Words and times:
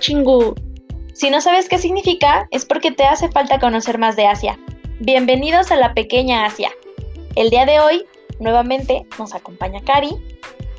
Chingu. 0.00 0.54
Si 1.12 1.30
no 1.30 1.40
sabes 1.40 1.68
qué 1.68 1.78
significa, 1.78 2.48
es 2.50 2.64
porque 2.64 2.90
te 2.90 3.04
hace 3.04 3.30
falta 3.30 3.60
conocer 3.60 3.98
más 3.98 4.16
de 4.16 4.26
Asia. 4.26 4.58
Bienvenidos 4.98 5.70
a 5.70 5.76
la 5.76 5.94
pequeña 5.94 6.44
Asia. 6.44 6.70
El 7.36 7.50
día 7.50 7.66
de 7.66 7.78
hoy, 7.78 8.04
nuevamente, 8.40 9.06
nos 9.16 9.32
acompaña 9.32 9.80
Cari. 9.84 10.10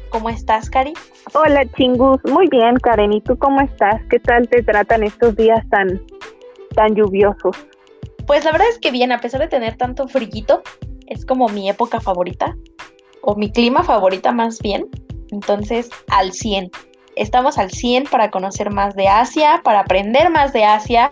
¿Cómo 0.10 0.30
estás, 0.30 0.70
Cari? 0.70 0.92
Hola, 1.34 1.66
Chingus. 1.78 2.20
Muy 2.26 2.50
bien, 2.50 2.76
Karen. 2.84 3.14
¿Y 3.14 3.22
tú 3.22 3.38
cómo 3.38 3.62
estás? 3.62 4.02
¿Qué 4.10 4.20
tal 4.20 4.50
te 4.50 4.62
tratan 4.62 5.04
estos 5.04 5.38
días 5.38 5.66
tan, 5.70 6.06
tan 6.76 6.94
lluviosos? 6.94 7.56
Pues 8.28 8.44
la 8.44 8.52
verdad 8.52 8.68
es 8.70 8.80
que 8.80 8.92
bien, 8.92 9.14
a 9.14 9.22
pesar 9.22 9.40
de 9.40 9.48
tener 9.48 9.78
tanto 9.78 10.10
frillito, 10.10 10.64
es 11.08 11.26
como 11.26 11.48
mi 11.48 11.70
época 11.70 12.02
favorita, 12.02 12.58
o 13.22 13.36
mi 13.36 13.52
clima 13.54 13.84
favorita 13.84 14.34
más 14.34 14.60
bien. 14.60 14.90
Entonces, 15.32 15.90
al 16.10 16.34
100 16.34 16.72
estamos 17.16 17.58
al 17.58 17.72
100 17.72 18.06
para 18.06 18.32
conocer 18.32 18.72
más 18.72 18.96
de 18.96 19.08
Asia, 19.08 19.62
para 19.64 19.82
aprender 19.82 20.30
más 20.30 20.54
de 20.54 20.64
Asia. 20.64 21.12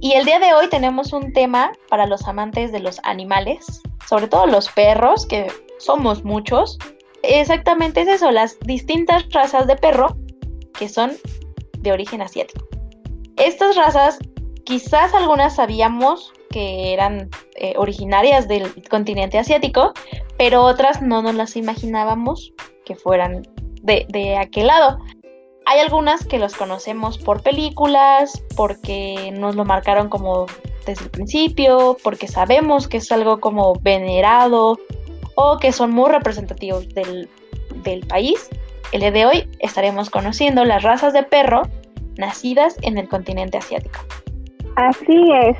Y 0.00 0.12
el 0.12 0.24
día 0.24 0.38
de 0.38 0.54
hoy 0.54 0.68
tenemos 0.68 1.12
un 1.12 1.32
tema 1.32 1.72
para 1.88 2.06
los 2.06 2.26
amantes 2.28 2.72
de 2.72 2.80
los 2.80 3.00
animales, 3.04 3.82
sobre 4.06 4.28
todo 4.28 4.46
los 4.46 4.68
perros, 4.68 5.26
que 5.26 5.50
somos 5.78 6.24
muchos. 6.24 6.78
Exactamente 7.22 8.02
es 8.02 8.08
eso, 8.08 8.30
las 8.30 8.58
distintas 8.60 9.28
razas 9.30 9.66
de 9.66 9.76
perro 9.76 10.16
que 10.78 10.88
son 10.88 11.12
de 11.78 11.92
origen 11.92 12.20
asiático. 12.20 12.66
Estas 13.36 13.76
razas, 13.76 14.18
quizás 14.64 15.14
algunas 15.14 15.56
sabíamos 15.56 16.32
que 16.50 16.92
eran 16.92 17.30
eh, 17.56 17.74
originarias 17.76 18.46
del 18.46 18.70
continente 18.88 19.38
asiático, 19.38 19.92
pero 20.38 20.62
otras 20.62 21.02
no 21.02 21.22
nos 21.22 21.34
las 21.34 21.56
imaginábamos 21.56 22.52
que 22.84 22.94
fueran 22.94 23.42
de, 23.82 24.06
de 24.08 24.36
aquel 24.36 24.68
lado. 24.68 24.98
Hay 25.66 25.80
algunas 25.80 26.26
que 26.26 26.38
los 26.38 26.54
conocemos 26.54 27.16
por 27.18 27.42
películas, 27.42 28.42
porque 28.56 29.32
nos 29.32 29.56
lo 29.56 29.64
marcaron 29.64 30.08
como 30.08 30.46
desde 30.84 31.04
el 31.04 31.10
principio, 31.10 31.96
porque 32.02 32.28
sabemos 32.28 32.86
que 32.86 32.98
es 32.98 33.10
algo 33.10 33.40
como 33.40 33.74
venerado 33.80 34.78
o 35.36 35.58
que 35.58 35.72
son 35.72 35.90
muy 35.90 36.10
representativos 36.10 36.88
del, 36.90 37.28
del 37.82 38.06
país. 38.06 38.50
El 38.92 39.00
día 39.00 39.10
de 39.10 39.26
hoy 39.26 39.48
estaremos 39.58 40.10
conociendo 40.10 40.64
las 40.64 40.82
razas 40.82 41.14
de 41.14 41.22
perro 41.22 41.62
nacidas 42.18 42.76
en 42.82 42.98
el 42.98 43.08
continente 43.08 43.56
asiático. 43.56 44.00
Así 44.76 45.18
es. 45.42 45.56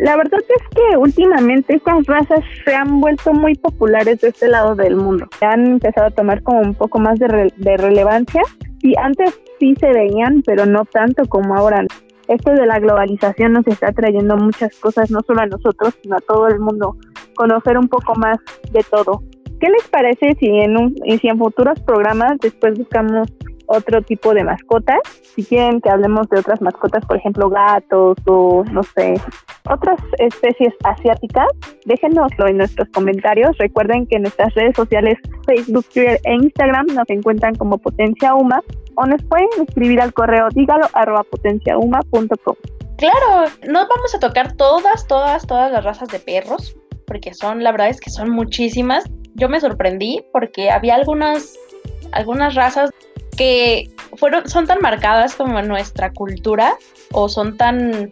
La 0.00 0.16
verdad 0.16 0.40
es 0.40 0.76
que 0.76 0.96
últimamente 0.98 1.76
estas 1.76 2.04
razas 2.06 2.40
se 2.64 2.74
han 2.74 3.00
vuelto 3.00 3.32
muy 3.32 3.54
populares 3.54 4.20
de 4.20 4.28
este 4.28 4.48
lado 4.48 4.74
del 4.74 4.96
mundo. 4.96 5.26
Han 5.40 5.66
empezado 5.66 6.08
a 6.08 6.10
tomar 6.10 6.42
como 6.42 6.60
un 6.60 6.74
poco 6.74 6.98
más 6.98 7.18
de, 7.18 7.50
de 7.56 7.76
relevancia 7.78 8.42
Sí, 8.86 8.94
antes 9.02 9.36
sí 9.58 9.74
se 9.80 9.92
veían, 9.92 10.44
pero 10.46 10.64
no 10.64 10.84
tanto 10.84 11.24
como 11.28 11.56
ahora. 11.56 11.84
Esto 12.28 12.52
de 12.52 12.66
la 12.66 12.78
globalización 12.78 13.54
nos 13.54 13.66
está 13.66 13.90
trayendo 13.90 14.36
muchas 14.36 14.78
cosas, 14.78 15.10
no 15.10 15.22
solo 15.26 15.40
a 15.40 15.46
nosotros, 15.46 15.98
sino 16.00 16.14
a 16.14 16.20
todo 16.20 16.46
el 16.46 16.60
mundo, 16.60 16.96
conocer 17.34 17.78
un 17.78 17.88
poco 17.88 18.14
más 18.14 18.38
de 18.70 18.84
todo. 18.88 19.24
¿Qué 19.58 19.70
les 19.70 19.88
parece 19.88 20.36
si 20.38 20.46
en, 20.46 20.76
un, 20.76 20.94
si 21.20 21.26
en 21.26 21.36
futuros 21.36 21.80
programas 21.80 22.38
después 22.40 22.78
buscamos 22.78 23.26
otro 23.66 24.02
tipo 24.02 24.34
de 24.34 24.44
mascotas. 24.44 25.00
Si 25.34 25.44
quieren 25.44 25.80
que 25.80 25.90
hablemos 25.90 26.28
de 26.28 26.40
otras 26.40 26.60
mascotas, 26.60 27.04
por 27.06 27.16
ejemplo, 27.16 27.48
gatos 27.48 28.16
o 28.26 28.64
no 28.70 28.82
sé, 28.82 29.14
otras 29.68 29.98
especies 30.18 30.74
asiáticas, 30.84 31.48
déjenoslo 31.84 32.48
en 32.48 32.58
nuestros 32.58 32.88
comentarios. 32.90 33.56
Recuerden 33.58 34.06
que 34.06 34.16
en 34.16 34.22
nuestras 34.22 34.54
redes 34.54 34.76
sociales, 34.76 35.18
Facebook, 35.44 35.86
Twitter 35.92 36.20
e 36.24 36.34
Instagram 36.34 36.86
nos 36.94 37.08
encuentran 37.08 37.54
como 37.54 37.78
Potencia 37.78 38.34
Uma 38.34 38.62
o 38.96 39.06
nos 39.06 39.22
pueden 39.24 39.48
escribir 39.66 40.00
al 40.00 40.12
correo 40.12 40.48
dígalo 40.54 40.86
arroba 40.94 41.22
potenciauma.com. 41.24 42.56
Claro, 42.96 43.50
no 43.68 43.86
vamos 43.86 44.14
a 44.14 44.20
tocar 44.20 44.54
todas, 44.54 45.06
todas, 45.06 45.46
todas 45.46 45.70
las 45.70 45.84
razas 45.84 46.08
de 46.08 46.18
perros, 46.18 46.76
porque 47.06 47.34
son, 47.34 47.62
la 47.62 47.72
verdad 47.72 47.90
es 47.90 48.00
que 48.00 48.10
son 48.10 48.30
muchísimas. 48.30 49.04
Yo 49.34 49.50
me 49.50 49.60
sorprendí 49.60 50.24
porque 50.32 50.70
había 50.70 50.94
algunas, 50.94 51.54
algunas 52.12 52.54
razas 52.54 52.90
que 53.36 53.90
fueron, 54.16 54.48
son 54.48 54.66
tan 54.66 54.78
marcadas 54.80 55.34
como 55.34 55.60
nuestra 55.62 56.12
cultura 56.12 56.76
o 57.12 57.28
son 57.28 57.56
tan, 57.56 58.10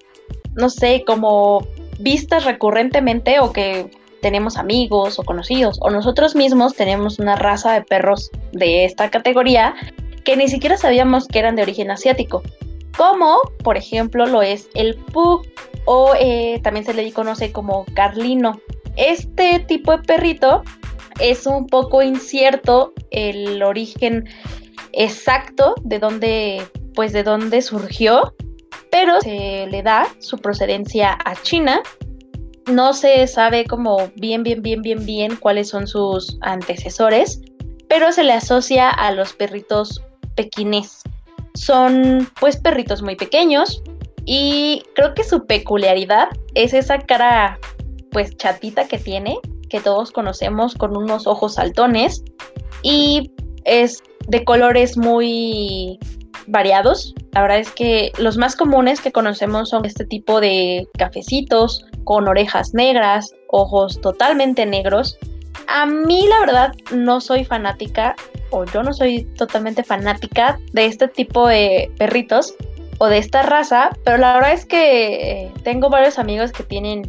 no 0.54 0.70
sé, 0.70 1.04
como 1.06 1.66
vistas 1.98 2.44
recurrentemente 2.44 3.40
o 3.40 3.52
que 3.52 3.90
tenemos 4.20 4.56
amigos 4.56 5.18
o 5.18 5.22
conocidos 5.22 5.78
o 5.82 5.90
nosotros 5.90 6.34
mismos 6.34 6.74
tenemos 6.74 7.18
una 7.18 7.36
raza 7.36 7.74
de 7.74 7.82
perros 7.82 8.30
de 8.52 8.86
esta 8.86 9.10
categoría 9.10 9.74
que 10.24 10.36
ni 10.36 10.48
siquiera 10.48 10.78
sabíamos 10.78 11.28
que 11.28 11.38
eran 11.38 11.56
de 11.56 11.62
origen 11.62 11.90
asiático, 11.90 12.42
como 12.96 13.40
por 13.62 13.76
ejemplo 13.76 14.26
lo 14.26 14.40
es 14.40 14.68
el 14.74 14.96
Pug 14.96 15.46
o 15.84 16.14
eh, 16.18 16.58
también 16.62 16.86
se 16.86 16.94
le 16.94 17.12
conoce 17.12 17.52
como 17.52 17.84
Carlino. 17.94 18.60
Este 18.96 19.60
tipo 19.60 19.92
de 19.92 20.02
perrito 20.02 20.62
es 21.20 21.46
un 21.46 21.66
poco 21.66 22.02
incierto 22.02 22.94
el 23.10 23.62
origen 23.62 24.28
exacto 24.96 25.74
de 25.82 25.98
dónde, 25.98 26.66
pues 26.94 27.12
de 27.12 27.22
dónde 27.22 27.62
surgió, 27.62 28.34
pero 28.90 29.20
se 29.20 29.66
le 29.66 29.82
da 29.82 30.06
su 30.18 30.38
procedencia 30.38 31.18
a 31.24 31.34
China. 31.42 31.82
No 32.66 32.92
se 32.94 33.26
sabe 33.26 33.64
como 33.64 34.10
bien, 34.16 34.42
bien, 34.42 34.62
bien, 34.62 34.82
bien, 34.82 35.04
bien 35.04 35.36
cuáles 35.36 35.68
son 35.68 35.86
sus 35.86 36.38
antecesores, 36.40 37.40
pero 37.88 38.12
se 38.12 38.24
le 38.24 38.32
asocia 38.32 38.88
a 38.88 39.10
los 39.12 39.32
perritos 39.34 40.02
pequinés. 40.34 41.02
Son 41.54 42.28
pues 42.40 42.56
perritos 42.56 43.02
muy 43.02 43.16
pequeños 43.16 43.82
y 44.24 44.82
creo 44.94 45.14
que 45.14 45.24
su 45.24 45.46
peculiaridad 45.46 46.28
es 46.54 46.72
esa 46.72 46.98
cara 46.98 47.58
pues 48.10 48.36
chatita 48.36 48.88
que 48.88 48.98
tiene, 48.98 49.38
que 49.68 49.80
todos 49.80 50.10
conocemos 50.10 50.74
con 50.74 50.96
unos 50.96 51.26
ojos 51.26 51.54
saltones 51.54 52.24
y 52.82 53.32
es 53.64 54.02
de 54.28 54.44
colores 54.44 54.96
muy 54.96 55.98
variados. 56.46 57.14
La 57.32 57.42
verdad 57.42 57.58
es 57.58 57.70
que 57.70 58.12
los 58.18 58.36
más 58.36 58.56
comunes 58.56 59.00
que 59.00 59.12
conocemos 59.12 59.70
son 59.70 59.84
este 59.84 60.04
tipo 60.04 60.40
de 60.40 60.88
cafecitos 60.98 61.86
con 62.04 62.28
orejas 62.28 62.74
negras, 62.74 63.34
ojos 63.48 64.00
totalmente 64.00 64.66
negros. 64.66 65.18
A 65.66 65.86
mí 65.86 66.26
la 66.28 66.40
verdad 66.40 66.72
no 66.94 67.20
soy 67.20 67.44
fanática 67.44 68.14
o 68.50 68.64
yo 68.64 68.82
no 68.82 68.92
soy 68.92 69.24
totalmente 69.36 69.82
fanática 69.82 70.58
de 70.72 70.86
este 70.86 71.08
tipo 71.08 71.48
de 71.48 71.90
perritos 71.98 72.54
o 72.98 73.06
de 73.06 73.18
esta 73.18 73.42
raza, 73.42 73.90
pero 74.04 74.18
la 74.18 74.34
verdad 74.34 74.52
es 74.52 74.66
que 74.66 75.50
tengo 75.64 75.88
varios 75.90 76.18
amigos 76.18 76.52
que 76.52 76.62
tienen 76.62 77.02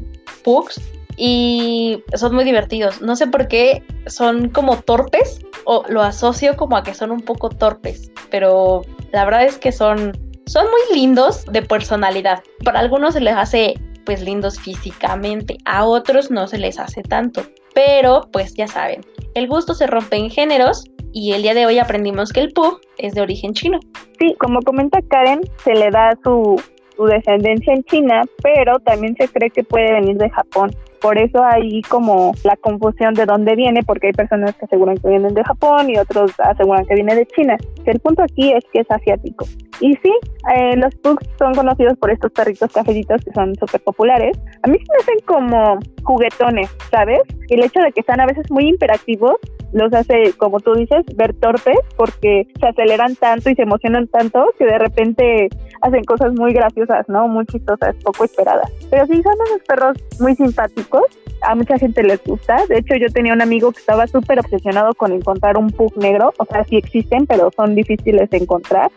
pugs 0.44 0.82
y 1.18 2.04
son 2.14 2.36
muy 2.36 2.44
divertidos. 2.44 3.02
No 3.02 3.16
sé 3.16 3.28
por 3.28 3.48
qué 3.48 3.84
son 4.08 4.50
como 4.50 4.78
torpes 4.78 5.40
o 5.66 5.84
lo 5.88 6.02
asocio 6.02 6.56
como 6.56 6.78
a 6.78 6.84
que 6.84 6.94
son 6.94 7.12
un 7.12 7.22
poco 7.22 7.50
torpes, 7.50 8.12
pero 8.30 8.82
la 9.12 9.26
verdad 9.26 9.44
es 9.46 9.58
que 9.58 9.72
son 9.72 10.14
son 10.46 10.66
muy 10.66 11.00
lindos 11.00 11.46
de 11.46 11.62
personalidad. 11.62 12.44
Para 12.64 12.80
algunos 12.80 13.14
se 13.14 13.20
les 13.20 13.36
hace 13.36 13.74
pues 14.06 14.22
lindos 14.22 14.60
físicamente, 14.60 15.58
a 15.66 15.86
otros 15.86 16.30
no 16.30 16.48
se 16.48 16.60
les 16.60 16.80
hace 16.80 17.02
tanto. 17.02 17.44
Pero 17.74 18.30
pues 18.32 18.54
ya 18.54 18.68
saben, 18.68 19.02
el 19.34 19.48
gusto 19.48 19.74
se 19.74 19.88
rompe 19.88 20.18
en 20.18 20.30
géneros 20.30 20.86
y 21.12 21.34
el 21.34 21.42
día 21.42 21.54
de 21.54 21.66
hoy 21.66 21.80
aprendimos 21.80 22.32
que 22.32 22.42
el 22.42 22.54
pug 22.54 22.80
es 22.98 23.16
de 23.16 23.22
origen 23.22 23.54
chino. 23.54 23.80
Sí, 24.20 24.36
como 24.40 24.62
comenta 24.62 25.00
Karen, 25.10 25.42
se 25.64 25.74
le 25.74 25.90
da 25.90 26.18
su, 26.24 26.62
su 26.96 27.06
descendencia 27.06 27.74
en 27.74 27.84
China, 27.84 28.24
pero 28.44 28.80
también 28.80 29.16
se 29.18 29.28
cree 29.28 29.50
que 29.50 29.64
puede 29.64 29.92
venir 29.94 30.18
de 30.18 30.30
Japón. 30.30 30.76
Por 31.06 31.20
eso 31.20 31.44
hay 31.44 31.84
como 31.84 32.34
la 32.44 32.56
confusión 32.56 33.14
de 33.14 33.28
dónde 33.28 33.56
viene, 33.56 33.84
porque 33.84 34.08
hay 34.08 34.14
personas 34.14 34.56
que 34.56 34.66
aseguran 34.66 34.98
que 34.98 35.08
vienen 35.08 35.36
de 35.36 35.44
Japón 35.44 35.88
y 35.88 36.00
otros 36.00 36.32
aseguran 36.40 36.84
que 36.88 36.96
viene 36.96 37.14
de 37.14 37.28
China. 37.28 37.56
El 37.86 38.00
punto 38.00 38.24
aquí 38.24 38.52
es 38.52 38.66
que 38.74 38.80
es 38.80 38.90
asiático. 38.90 39.46
Y 39.82 39.94
sí, 39.98 40.12
eh, 40.56 40.76
los 40.78 40.96
pugs 40.96 41.24
son 41.38 41.54
conocidos 41.54 41.96
por 42.00 42.10
estos 42.10 42.32
perritos 42.32 42.72
cafecitos 42.74 43.24
que 43.24 43.32
son 43.34 43.54
súper 43.54 43.84
populares. 43.84 44.36
A 44.64 44.68
mí 44.68 44.80
se 44.80 44.86
me 44.92 44.98
hacen 44.98 45.20
como 45.28 45.78
juguetones, 46.02 46.76
¿sabes? 46.90 47.22
El 47.50 47.64
hecho 47.64 47.82
de 47.82 47.92
que 47.92 48.00
están 48.00 48.20
a 48.20 48.26
veces 48.26 48.50
muy 48.50 48.68
imperativos 48.68 49.36
los 49.76 49.94
hace, 49.94 50.34
como 50.38 50.62
tú 50.62 50.74
dices, 50.74 51.06
ver 51.16 51.34
torpes 51.34 51.78
porque 51.98 52.48
se 52.60 52.68
aceleran 52.68 53.16
tanto 53.16 53.50
y 53.50 53.56
se 53.56 53.64
emocionan 53.64 54.08
tanto 54.08 54.54
que 54.58 54.66
de 54.66 54.78
repente 54.78 55.50
hacen 55.82 56.04
cosas 56.06 56.34
muy 56.34 56.54
graciosas, 56.54 57.08
¿no? 57.10 57.28
Muy 57.28 57.46
chistosas, 57.46 57.94
poco 58.02 58.24
esperadas. 58.24 58.72
Pero 58.90 59.06
sí, 59.06 59.22
son 59.22 59.34
unos 59.34 59.62
perros 59.68 59.98
muy 60.22 60.34
simpáticos. 60.36 61.04
A 61.42 61.56
mucha 61.56 61.78
gente 61.78 62.02
les 62.04 62.24
gusta. 62.24 62.66
De 62.70 62.78
hecho, 62.78 62.96
yo 62.96 63.10
tenía 63.10 63.34
un 63.34 63.42
amigo 63.42 63.74
que 63.74 63.80
estaba 63.80 64.08
súper 64.08 64.40
obsesionado 64.40 64.94
con 64.94 65.12
encontrar 65.12 65.58
un 65.58 65.70
pug 65.70 65.96
negro. 65.98 66.34
O 66.38 66.46
sea, 66.46 66.64
sí 66.64 66.78
existen, 66.78 67.28
pero 67.28 67.52
son 67.54 67.76
difíciles 67.76 68.30
de 68.30 68.38
encontrar. 68.38 68.90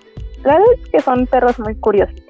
Claro 0.42 0.64
es 0.72 0.88
que 0.90 1.00
son 1.00 1.26
perros 1.26 1.58
muy 1.58 1.74
curiosos. 1.74 2.22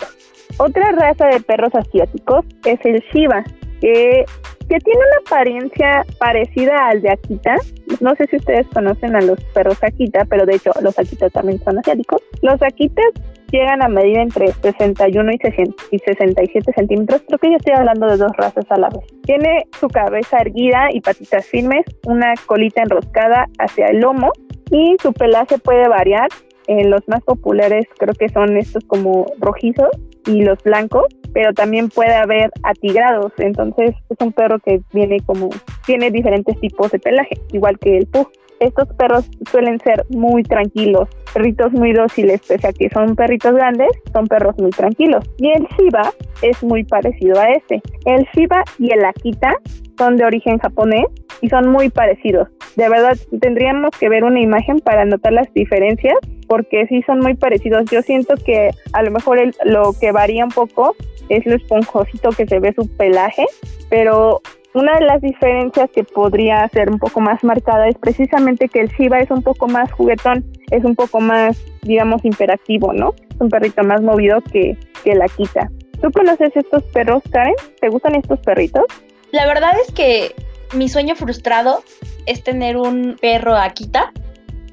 Otra 0.56 0.90
raza 0.92 1.26
de 1.26 1.40
perros 1.40 1.74
asiáticos 1.74 2.46
es 2.64 2.80
el 2.84 3.04
Shiba, 3.12 3.44
que 3.82 4.24
que 4.68 4.78
tiene 4.80 5.00
una 5.00 5.16
apariencia 5.26 6.04
parecida 6.18 6.88
al 6.88 7.00
de 7.00 7.10
Akita. 7.10 7.56
No 8.00 8.14
sé 8.16 8.26
si 8.26 8.36
ustedes 8.36 8.66
conocen 8.68 9.16
a 9.16 9.20
los 9.20 9.42
perros 9.54 9.82
Akita, 9.82 10.24
pero 10.26 10.44
de 10.44 10.56
hecho 10.56 10.70
los 10.82 10.98
Akita 10.98 11.30
también 11.30 11.58
son 11.64 11.78
asiáticos. 11.78 12.22
Los 12.42 12.62
Akitas 12.62 13.12
llegan 13.50 13.82
a 13.82 13.88
medir 13.88 14.18
entre 14.18 14.52
61 14.52 15.32
y, 15.32 15.98
67 15.98 16.72
centímetros. 16.74 17.22
Creo 17.26 17.38
que 17.38 17.50
yo 17.50 17.56
estoy 17.56 17.74
hablando 17.74 18.06
de 18.06 18.18
dos 18.18 18.32
razas 18.36 18.66
a 18.70 18.78
la 18.78 18.90
vez. 18.90 19.04
Tiene 19.22 19.66
su 19.80 19.88
cabeza 19.88 20.38
erguida 20.38 20.88
y 20.92 21.00
patitas 21.00 21.46
firmes, 21.46 21.86
una 22.06 22.34
colita 22.46 22.82
enroscada 22.82 23.46
hacia 23.58 23.86
el 23.86 24.00
lomo 24.00 24.32
y 24.70 24.96
su 25.02 25.12
pelaje 25.12 25.58
puede 25.58 25.88
variar. 25.88 26.28
Eh, 26.66 26.84
los 26.84 27.00
más 27.08 27.22
populares 27.22 27.86
creo 27.98 28.12
que 28.12 28.28
son 28.28 28.58
estos 28.58 28.84
como 28.84 29.24
rojizos 29.40 29.88
y 30.28 30.42
los 30.42 30.62
blancos, 30.62 31.06
pero 31.32 31.52
también 31.52 31.88
puede 31.88 32.14
haber 32.14 32.50
atigrados. 32.62 33.32
Entonces 33.38 33.94
es 34.08 34.16
un 34.20 34.32
perro 34.32 34.58
que 34.60 34.80
viene 34.92 35.18
como, 35.26 35.50
tiene 35.86 36.10
diferentes 36.10 36.58
tipos 36.60 36.92
de 36.92 36.98
pelaje, 36.98 37.36
igual 37.52 37.78
que 37.78 37.98
el 37.98 38.06
pug. 38.06 38.30
Estos 38.60 38.88
perros 38.94 39.30
suelen 39.52 39.78
ser 39.78 40.04
muy 40.10 40.42
tranquilos, 40.42 41.08
perritos 41.32 41.72
muy 41.72 41.92
dóciles, 41.92 42.40
pese 42.46 42.66
a 42.66 42.72
que 42.72 42.90
son 42.90 43.14
perritos 43.14 43.54
grandes, 43.54 43.88
son 44.12 44.26
perros 44.26 44.56
muy 44.58 44.70
tranquilos. 44.70 45.24
Y 45.38 45.48
el 45.50 45.64
Shiba 45.76 46.12
es 46.42 46.60
muy 46.64 46.82
parecido 46.82 47.40
a 47.40 47.52
este. 47.52 47.80
El 48.04 48.26
Shiba 48.34 48.64
y 48.80 48.92
el 48.92 49.04
Akita 49.04 49.54
son 49.96 50.16
de 50.16 50.24
origen 50.24 50.58
japonés 50.58 51.06
y 51.40 51.48
son 51.48 51.70
muy 51.70 51.88
parecidos. 51.88 52.48
De 52.74 52.88
verdad, 52.88 53.16
tendríamos 53.40 53.90
que 53.98 54.08
ver 54.08 54.24
una 54.24 54.40
imagen 54.40 54.80
para 54.80 55.04
notar 55.04 55.32
las 55.32 55.52
diferencias, 55.54 56.16
porque 56.48 56.86
sí 56.88 57.02
son 57.06 57.20
muy 57.20 57.34
parecidos. 57.34 57.84
Yo 57.90 58.02
siento 58.02 58.34
que 58.36 58.70
a 58.92 59.02
lo 59.02 59.10
mejor 59.10 59.38
lo 59.64 59.92
que 60.00 60.10
varía 60.10 60.44
un 60.44 60.50
poco 60.50 60.96
es 61.28 61.46
lo 61.46 61.54
esponjosito 61.54 62.30
que 62.30 62.46
se 62.46 62.58
ve 62.58 62.72
su 62.74 62.88
pelaje, 62.96 63.46
pero 63.88 64.40
una 64.74 64.98
de 64.98 65.04
las 65.04 65.20
diferencias 65.20 65.90
que 65.90 66.04
podría 66.04 66.66
ser 66.68 66.90
un 66.90 66.98
poco 66.98 67.20
más 67.20 67.42
marcada 67.44 67.88
es 67.88 67.96
precisamente 67.96 68.68
que 68.68 68.80
el 68.80 68.88
Shiba 68.88 69.18
es 69.18 69.30
un 69.30 69.42
poco 69.42 69.68
más 69.68 69.92
juguetón, 69.92 70.44
es 70.70 70.84
un 70.84 70.94
poco 70.94 71.20
más, 71.20 71.58
digamos, 71.82 72.24
imperativo, 72.24 72.92
¿no? 72.92 73.14
Es 73.30 73.40
un 73.40 73.48
perrito 73.48 73.82
más 73.84 74.02
movido 74.02 74.40
que, 74.52 74.76
que 75.04 75.14
la 75.14 75.26
Kita. 75.26 75.70
¿Tú 76.00 76.10
conoces 76.12 76.54
estos 76.54 76.82
perros, 76.84 77.22
Karen? 77.30 77.54
¿Te 77.80 77.88
gustan 77.88 78.14
estos 78.14 78.38
perritos? 78.40 78.84
La 79.32 79.46
verdad 79.46 79.72
es 79.86 79.92
que 79.92 80.34
mi 80.74 80.88
sueño 80.88 81.16
frustrado 81.16 81.82
es 82.26 82.42
tener 82.42 82.76
un 82.76 83.16
perro 83.20 83.56
Akita. 83.56 84.12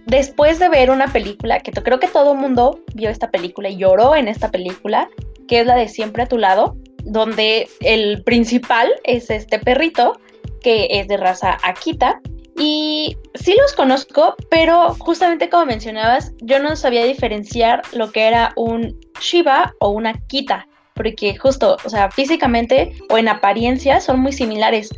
Después 0.05 0.59
de 0.59 0.69
ver 0.69 0.91
una 0.91 1.07
película, 1.07 1.59
que 1.59 1.71
creo 1.71 1.99
que 1.99 2.07
todo 2.07 2.33
el 2.33 2.39
mundo 2.39 2.79
vio 2.93 3.09
esta 3.09 3.31
película 3.31 3.69
y 3.69 3.77
lloró 3.77 4.15
en 4.15 4.27
esta 4.27 4.51
película, 4.51 5.09
que 5.47 5.61
es 5.61 5.65
la 5.65 5.75
de 5.75 5.87
Siempre 5.87 6.23
a 6.23 6.27
tu 6.27 6.37
lado, 6.37 6.75
donde 7.03 7.67
el 7.81 8.23
principal 8.23 8.91
es 9.03 9.29
este 9.29 9.59
perrito 9.59 10.19
que 10.61 10.87
es 10.89 11.07
de 11.07 11.17
raza 11.17 11.57
Akita. 11.63 12.19
Y 12.57 13.17
sí 13.33 13.55
los 13.59 13.73
conozco, 13.73 14.35
pero 14.49 14.95
justamente 14.95 15.49
como 15.49 15.65
mencionabas, 15.65 16.33
yo 16.41 16.59
no 16.59 16.75
sabía 16.75 17.03
diferenciar 17.03 17.81
lo 17.93 18.11
que 18.11 18.27
era 18.27 18.53
un 18.55 18.97
Shiba 19.19 19.75
o 19.79 19.89
una 19.89 20.11
Akita, 20.11 20.67
porque 20.93 21.35
justo, 21.35 21.77
o 21.83 21.89
sea, 21.89 22.09
físicamente 22.09 22.93
o 23.09 23.17
en 23.17 23.27
apariencia 23.27 23.99
son 23.99 24.21
muy 24.21 24.31
similares. 24.31 24.89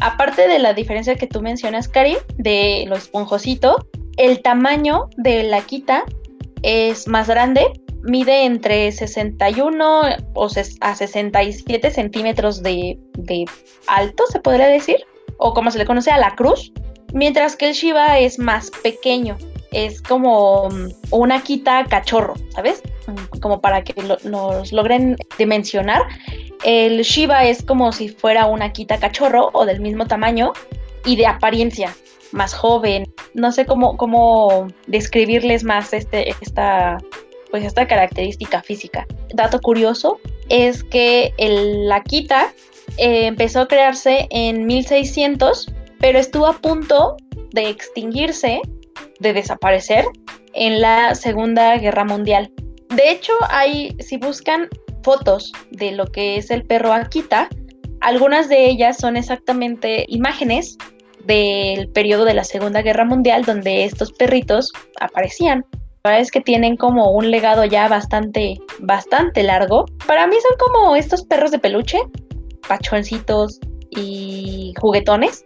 Aparte 0.00 0.48
de 0.48 0.58
la 0.58 0.74
diferencia 0.74 1.14
que 1.14 1.28
tú 1.28 1.40
mencionas, 1.40 1.88
Cari, 1.88 2.16
de 2.36 2.84
lo 2.88 2.96
esponjosito, 2.96 3.86
el 4.16 4.42
tamaño 4.42 5.08
de 5.16 5.44
la 5.44 5.58
Akita 5.58 6.04
es 6.62 7.08
más 7.08 7.28
grande 7.28 7.66
mide 8.04 8.44
entre 8.44 8.92
61 8.92 10.02
o 10.34 10.48
a 10.80 10.94
67 10.94 11.90
centímetros 11.90 12.62
de, 12.62 12.98
alto, 13.86 14.24
se 14.30 14.40
podría 14.40 14.66
decir, 14.66 14.98
o 15.38 15.54
como 15.54 15.70
se 15.70 15.78
le 15.78 15.86
conoce 15.86 16.10
a 16.10 16.18
la 16.18 16.34
cruz, 16.36 16.72
mientras 17.12 17.56
que 17.56 17.68
el 17.68 17.74
Shiba 17.74 18.18
es 18.18 18.38
más 18.38 18.70
pequeño, 18.82 19.36
es 19.72 20.00
como 20.02 20.68
mm, 20.68 20.88
una 21.10 21.42
quita 21.42 21.84
cachorro, 21.84 22.34
¿sabes? 22.50 22.82
Mm, 23.06 23.38
como 23.40 23.60
para 23.60 23.82
que 23.82 23.94
nos 24.24 24.72
logren 24.72 25.16
dimensionar. 25.38 26.02
El 26.62 27.02
Shiba 27.02 27.44
es 27.44 27.62
como 27.62 27.90
si 27.92 28.08
fuera 28.08 28.46
una 28.46 28.72
quita 28.72 28.98
cachorro 28.98 29.50
o 29.52 29.66
del 29.66 29.80
mismo 29.80 30.06
tamaño 30.06 30.52
y 31.04 31.16
de 31.16 31.26
apariencia 31.26 31.94
más 32.32 32.54
joven. 32.54 33.04
No 33.34 33.52
sé 33.52 33.66
cómo, 33.66 33.96
cómo 33.96 34.68
describirles 34.86 35.64
más 35.64 35.92
este, 35.92 36.30
esta 36.40 36.98
pues 37.54 37.64
esta 37.64 37.86
característica 37.86 38.62
física. 38.62 39.06
Dato 39.32 39.60
curioso 39.60 40.18
es 40.48 40.82
que 40.82 41.32
el 41.38 41.90
Akita 41.92 42.52
eh, 42.96 43.26
empezó 43.26 43.60
a 43.60 43.68
crearse 43.68 44.26
en 44.30 44.66
1600, 44.66 45.72
pero 46.00 46.18
estuvo 46.18 46.48
a 46.48 46.54
punto 46.54 47.16
de 47.52 47.68
extinguirse, 47.68 48.60
de 49.20 49.32
desaparecer 49.32 50.04
en 50.52 50.80
la 50.80 51.14
Segunda 51.14 51.76
Guerra 51.76 52.04
Mundial. 52.04 52.50
De 52.88 53.12
hecho, 53.12 53.32
hay, 53.50 53.96
si 54.00 54.16
buscan 54.16 54.68
fotos 55.04 55.52
de 55.70 55.92
lo 55.92 56.06
que 56.06 56.38
es 56.38 56.50
el 56.50 56.64
perro 56.64 56.92
Akita, 56.92 57.48
algunas 58.00 58.48
de 58.48 58.66
ellas 58.66 58.96
son 58.96 59.16
exactamente 59.16 60.06
imágenes 60.08 60.76
del 61.26 61.88
periodo 61.88 62.24
de 62.24 62.34
la 62.34 62.44
Segunda 62.44 62.82
Guerra 62.82 63.04
Mundial 63.04 63.44
donde 63.44 63.84
estos 63.84 64.12
perritos 64.12 64.72
aparecían 65.00 65.64
es 66.12 66.30
que 66.30 66.40
tienen 66.40 66.76
como 66.76 67.12
un 67.12 67.30
legado 67.30 67.64
ya 67.64 67.88
bastante, 67.88 68.58
bastante 68.80 69.42
largo. 69.42 69.86
Para 70.06 70.26
mí 70.26 70.36
son 70.42 70.58
como 70.58 70.96
estos 70.96 71.24
perros 71.24 71.50
de 71.50 71.58
peluche, 71.58 71.98
pachoncitos 72.68 73.58
y 73.90 74.74
juguetones, 74.78 75.44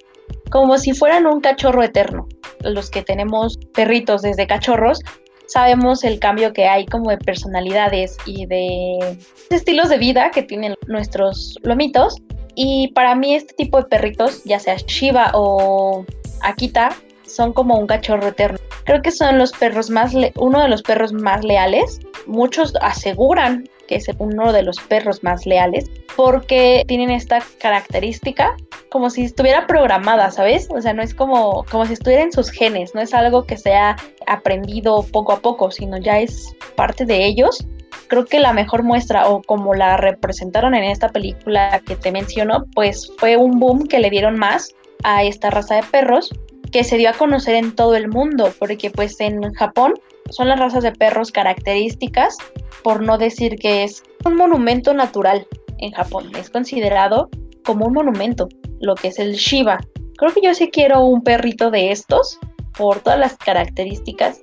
como 0.51 0.79
si 0.79 0.93
fueran 0.93 1.27
un 1.27 1.41
cachorro 1.41 1.83
eterno. 1.83 2.27
Los 2.63 2.91
que 2.91 3.03
tenemos 3.03 3.57
perritos 3.73 4.23
desde 4.23 4.49
cachorros, 4.49 4.99
sabemos 5.47 6.03
el 6.03 6.19
cambio 6.19 6.53
que 6.53 6.67
hay 6.67 6.87
como 6.87 7.11
de 7.11 7.19
personalidades 7.19 8.17
y 8.27 8.47
de 8.47 9.17
estilos 9.51 9.89
de 9.89 9.99
vida 9.99 10.33
que 10.33 10.43
tienen 10.43 10.75
nuestros 10.89 11.57
lomitos. 11.63 12.17
Y 12.61 12.89
para 12.89 13.15
mí 13.15 13.37
este 13.37 13.55
tipo 13.55 13.79
de 13.79 13.85
perritos, 13.85 14.43
ya 14.43 14.59
sea 14.59 14.75
Shiba 14.75 15.31
o 15.33 16.05
Akita, 16.43 16.91
son 17.25 17.53
como 17.53 17.79
un 17.79 17.87
cachorro 17.87 18.27
eterno. 18.27 18.59
Creo 18.85 19.01
que 19.01 19.13
son 19.13 19.39
los 19.39 19.53
perros 19.53 19.91
más, 19.91 20.13
uno 20.35 20.61
de 20.61 20.69
los 20.69 20.83
perros 20.83 21.13
más 21.13 21.45
leales. 21.45 22.01
Muchos 22.27 22.75
aseguran 22.81 23.69
que 23.87 23.95
es 23.95 24.07
uno 24.19 24.53
de 24.53 24.65
los 24.65 24.81
perros 24.81 25.23
más 25.23 25.47
leales 25.47 25.89
porque 26.17 26.83
tienen 26.89 27.11
esta 27.11 27.41
característica 27.61 28.57
como 28.91 29.09
si 29.09 29.23
estuviera 29.23 29.69
programada, 29.69 30.33
¿sabes? 30.33 30.67
O 30.71 30.81
sea, 30.81 30.93
no 30.95 31.03
es 31.03 31.15
como, 31.15 31.65
como 31.71 31.87
si 31.87 31.93
estuviera 31.93 32.25
en 32.25 32.33
sus 32.33 32.51
genes, 32.51 32.93
no 32.93 33.01
es 33.01 33.15
algo 33.15 33.45
que 33.45 33.57
se 33.57 33.73
ha 33.75 33.95
aprendido 34.27 35.05
poco 35.13 35.31
a 35.31 35.39
poco, 35.39 35.71
sino 35.71 35.97
ya 35.97 36.19
es 36.19 36.57
parte 36.75 37.05
de 37.05 37.25
ellos. 37.25 37.65
Creo 38.09 38.25
que 38.25 38.41
la 38.41 38.53
mejor 38.53 38.83
muestra 38.83 39.29
o 39.29 39.43
como 39.43 39.75
la 39.75 39.97
representaron 39.97 40.75
en 40.75 40.85
esta 40.85 41.11
película 41.11 41.81
que 41.87 41.97
te 41.97 42.13
menciono, 42.13 42.65
pues 42.75 43.13
fue 43.19 43.37
un 43.37 43.59
boom 43.59 43.87
que 43.87 43.99
le 43.99 44.11
dieron 44.11 44.39
más 44.39 44.75
a 45.05 45.23
esta 45.25 45.51
raza 45.51 45.77
de 45.77 45.83
perros 45.85 46.31
que 46.73 46.85
se 46.85 46.97
dio 46.97 47.11
a 47.11 47.15
conocer 47.15 47.55
en 47.55 47.75
todo 47.75 47.97
el 47.97 48.09
mundo, 48.09 48.53
porque 48.59 48.91
pues 48.91 49.21
en 49.21 49.53
Japón 49.55 49.95
son 50.31 50.49
las 50.49 50.59
razas 50.59 50.83
de 50.83 50.93
perros 50.93 51.33
características, 51.33 52.37
por 52.83 53.03
no 53.03 53.17
decir 53.19 53.57
que 53.57 53.85
es 53.85 54.03
un 54.25 54.37
monumento 54.37 54.93
natural 54.93 55.47
en 55.79 55.93
Japón, 55.93 56.31
es 56.39 56.51
considerado 56.51 57.31
como 57.65 57.87
un 57.87 57.95
monumento, 57.95 58.49
lo 58.81 58.95
que 58.95 59.09
es 59.09 59.19
el 59.19 59.35
Shiba. 59.35 59.79
Creo 60.17 60.33
que 60.33 60.43
yo 60.43 60.55
sí 60.55 60.69
quiero 60.71 61.05
un 61.05 61.23
perrito 61.23 61.71
de 61.71 61.93
estos, 61.93 62.39
por 62.77 63.01
todas 63.01 63.19
las 63.19 63.37
características 63.37 64.41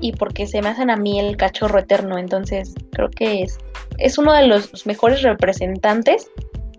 y 0.00 0.12
porque 0.12 0.46
se 0.46 0.62
me 0.62 0.68
hacen 0.68 0.90
a 0.90 0.96
mí 0.96 1.18
el 1.18 1.36
cachorro 1.36 1.78
eterno, 1.78 2.18
entonces 2.18 2.74
creo 2.92 3.10
que 3.10 3.42
es, 3.42 3.58
es 3.98 4.18
uno 4.18 4.32
de 4.32 4.46
los 4.46 4.86
mejores 4.86 5.22
representantes 5.22 6.30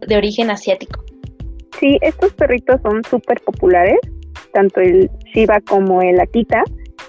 de 0.06 0.18
origen 0.18 0.52
asiático. 0.52 1.04
Sí, 1.80 1.98
estos 2.02 2.34
perritos 2.34 2.82
son 2.82 3.04
súper 3.04 3.42
populares 3.42 4.00
tanto 4.58 4.82
el 4.82 5.10
Shiba 5.34 5.62
como 5.62 6.02
el 6.02 6.20
Akita, 6.20 6.64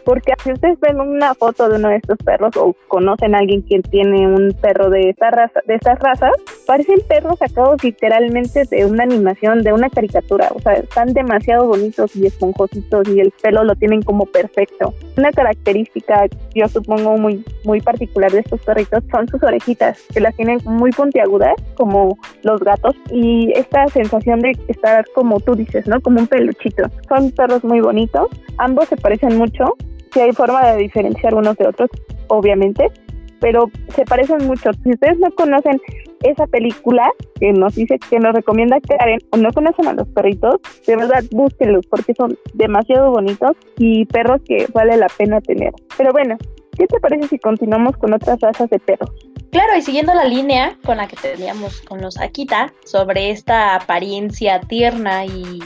porque 0.04 0.32
si 0.44 0.52
ustedes 0.52 0.78
ven 0.80 1.00
una 1.00 1.34
foto 1.34 1.68
de 1.68 1.76
uno 1.76 1.88
de 1.88 1.96
estos 1.96 2.18
perros 2.18 2.56
o 2.56 2.74
conocen 2.88 3.34
a 3.34 3.38
alguien 3.38 3.62
que 3.62 3.80
tiene 3.90 4.26
un 4.26 4.54
perro 4.60 4.90
de 4.90 5.10
esta 5.10 5.30
raza, 5.30 5.60
de 5.66 5.74
estas 5.74 5.98
razas, 5.98 6.32
parecen 6.68 7.00
perros 7.08 7.38
sacados 7.38 7.82
literalmente 7.82 8.64
de 8.70 8.84
una 8.84 9.04
animación, 9.04 9.62
de 9.62 9.72
una 9.72 9.88
caricatura, 9.88 10.50
o 10.54 10.60
sea, 10.60 10.74
están 10.74 11.14
demasiado 11.14 11.66
bonitos 11.66 12.14
y 12.14 12.26
esponjositos 12.26 13.08
y 13.08 13.20
el 13.20 13.32
pelo 13.42 13.64
lo 13.64 13.74
tienen 13.74 14.02
como 14.02 14.26
perfecto. 14.26 14.92
Una 15.16 15.32
característica, 15.32 16.26
yo 16.54 16.68
supongo 16.68 17.16
muy 17.16 17.42
muy 17.64 17.80
particular 17.80 18.30
de 18.30 18.40
estos 18.40 18.60
perritos 18.60 19.02
son 19.10 19.26
sus 19.28 19.42
orejitas, 19.42 19.98
que 20.12 20.20
las 20.20 20.36
tienen 20.36 20.58
muy 20.64 20.90
puntiagudas 20.90 21.54
como 21.74 22.18
los 22.42 22.60
gatos 22.60 22.94
y 23.10 23.50
esta 23.54 23.88
sensación 23.88 24.40
de 24.40 24.52
estar 24.68 25.06
como 25.14 25.40
tú 25.40 25.54
dices, 25.54 25.86
¿no? 25.86 26.02
Como 26.02 26.20
un 26.20 26.26
peluchito. 26.26 26.90
Son 27.08 27.30
perros 27.30 27.64
muy 27.64 27.80
bonitos, 27.80 28.28
ambos 28.58 28.88
se 28.88 28.98
parecen 28.98 29.38
mucho 29.38 29.74
si 30.12 30.20
hay 30.20 30.32
forma 30.32 30.72
de 30.72 30.82
diferenciar 30.82 31.34
unos 31.34 31.56
de 31.56 31.66
otros, 31.66 31.88
obviamente, 32.26 32.90
pero 33.40 33.70
se 33.94 34.04
parecen 34.04 34.46
mucho. 34.46 34.70
Si 34.82 34.90
ustedes 34.90 35.18
no 35.18 35.30
conocen 35.30 35.80
esa 36.22 36.46
película 36.46 37.10
que 37.40 37.52
nos 37.52 37.74
dice 37.74 37.98
que 38.10 38.18
nos 38.18 38.34
recomienda 38.34 38.80
Karen 38.80 39.20
o 39.30 39.36
no 39.36 39.52
conocen 39.52 39.88
a 39.88 39.92
los 39.92 40.08
perritos, 40.08 40.56
de 40.86 40.96
verdad 40.96 41.24
búsquenlos 41.30 41.86
porque 41.86 42.14
son 42.14 42.36
demasiado 42.54 43.10
bonitos 43.10 43.52
y 43.78 44.04
perros 44.06 44.40
que 44.44 44.66
vale 44.72 44.96
la 44.96 45.08
pena 45.08 45.40
tener. 45.40 45.72
Pero 45.96 46.12
bueno, 46.12 46.36
¿Qué 46.78 46.86
te 46.86 47.00
parece 47.00 47.26
si 47.26 47.38
continuamos 47.40 47.96
con 47.96 48.14
otras 48.14 48.38
razas 48.40 48.70
de 48.70 48.78
perros? 48.78 49.10
Claro, 49.50 49.76
y 49.76 49.82
siguiendo 49.82 50.14
la 50.14 50.24
línea 50.24 50.78
con 50.84 50.98
la 50.98 51.08
que 51.08 51.16
teníamos 51.16 51.80
con 51.80 52.00
los 52.00 52.16
Akita, 52.20 52.72
sobre 52.84 53.30
esta 53.30 53.74
apariencia 53.74 54.60
tierna 54.60 55.24
y 55.24 55.58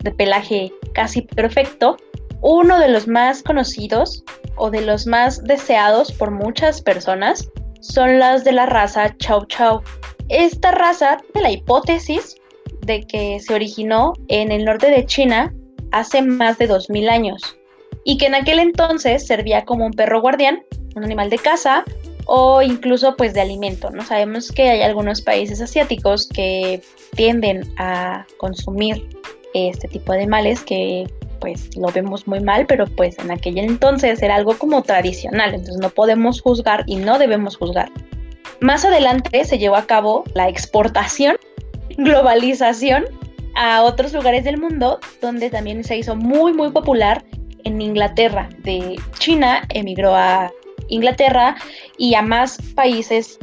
de 0.00 0.10
pelaje 0.10 0.70
casi 0.92 1.22
perfecto, 1.22 1.96
uno 2.42 2.78
de 2.78 2.88
los 2.88 3.08
más 3.08 3.42
conocidos 3.42 4.24
o 4.56 4.70
de 4.70 4.82
los 4.82 5.06
más 5.06 5.42
deseados 5.44 6.12
por 6.12 6.32
muchas 6.32 6.82
personas 6.82 7.50
son 7.80 8.18
las 8.18 8.44
de 8.44 8.52
la 8.52 8.66
raza 8.66 9.16
Chow 9.18 9.44
Chow. 9.46 9.82
Esta 10.28 10.72
raza 10.72 11.18
de 11.34 11.40
la 11.40 11.50
hipótesis 11.50 12.36
de 12.82 13.02
que 13.02 13.40
se 13.40 13.54
originó 13.54 14.12
en 14.28 14.52
el 14.52 14.64
norte 14.64 14.90
de 14.90 15.06
China 15.06 15.54
hace 15.92 16.22
más 16.22 16.58
de 16.58 16.66
2000 16.66 17.08
años 17.08 17.56
y 18.04 18.18
que 18.18 18.26
en 18.26 18.34
aquel 18.34 18.58
entonces 18.58 19.26
servía 19.26 19.64
como 19.64 19.86
un 19.86 19.92
perro 19.92 20.20
guardián, 20.20 20.62
un 20.96 21.04
animal 21.04 21.30
de 21.30 21.38
caza 21.38 21.84
o 22.26 22.62
incluso 22.62 23.16
pues 23.16 23.34
de 23.34 23.40
alimento. 23.40 23.90
No 23.90 24.04
sabemos 24.04 24.52
que 24.52 24.68
hay 24.68 24.82
algunos 24.82 25.22
países 25.22 25.60
asiáticos 25.60 26.28
que 26.28 26.82
tienden 27.16 27.62
a 27.78 28.26
consumir 28.38 29.08
este 29.54 29.88
tipo 29.88 30.12
de 30.12 30.18
animales 30.18 30.62
que 30.62 31.06
pues 31.40 31.76
lo 31.76 31.88
vemos 31.88 32.26
muy 32.26 32.40
mal, 32.40 32.66
pero 32.66 32.86
pues 32.86 33.18
en 33.18 33.30
aquel 33.30 33.58
entonces 33.58 34.22
era 34.22 34.36
algo 34.36 34.56
como 34.56 34.82
tradicional, 34.82 35.54
entonces 35.54 35.78
no 35.80 35.90
podemos 35.90 36.40
juzgar 36.40 36.84
y 36.86 36.96
no 36.96 37.18
debemos 37.18 37.56
juzgar. 37.56 37.90
Más 38.60 38.84
adelante 38.84 39.44
se 39.44 39.58
llevó 39.58 39.76
a 39.76 39.86
cabo 39.86 40.24
la 40.34 40.48
exportación, 40.48 41.36
globalización 41.98 43.04
a 43.54 43.82
otros 43.82 44.12
lugares 44.12 44.44
del 44.44 44.58
mundo, 44.58 45.00
donde 45.20 45.50
también 45.50 45.84
se 45.84 45.96
hizo 45.96 46.14
muy 46.16 46.52
muy 46.52 46.70
popular 46.70 47.24
en 47.64 47.80
Inglaterra. 47.80 48.48
De 48.58 49.00
China 49.18 49.62
emigró 49.70 50.14
a 50.14 50.50
Inglaterra 50.88 51.56
y 51.96 52.14
a 52.14 52.22
más 52.22 52.58
países 52.74 53.38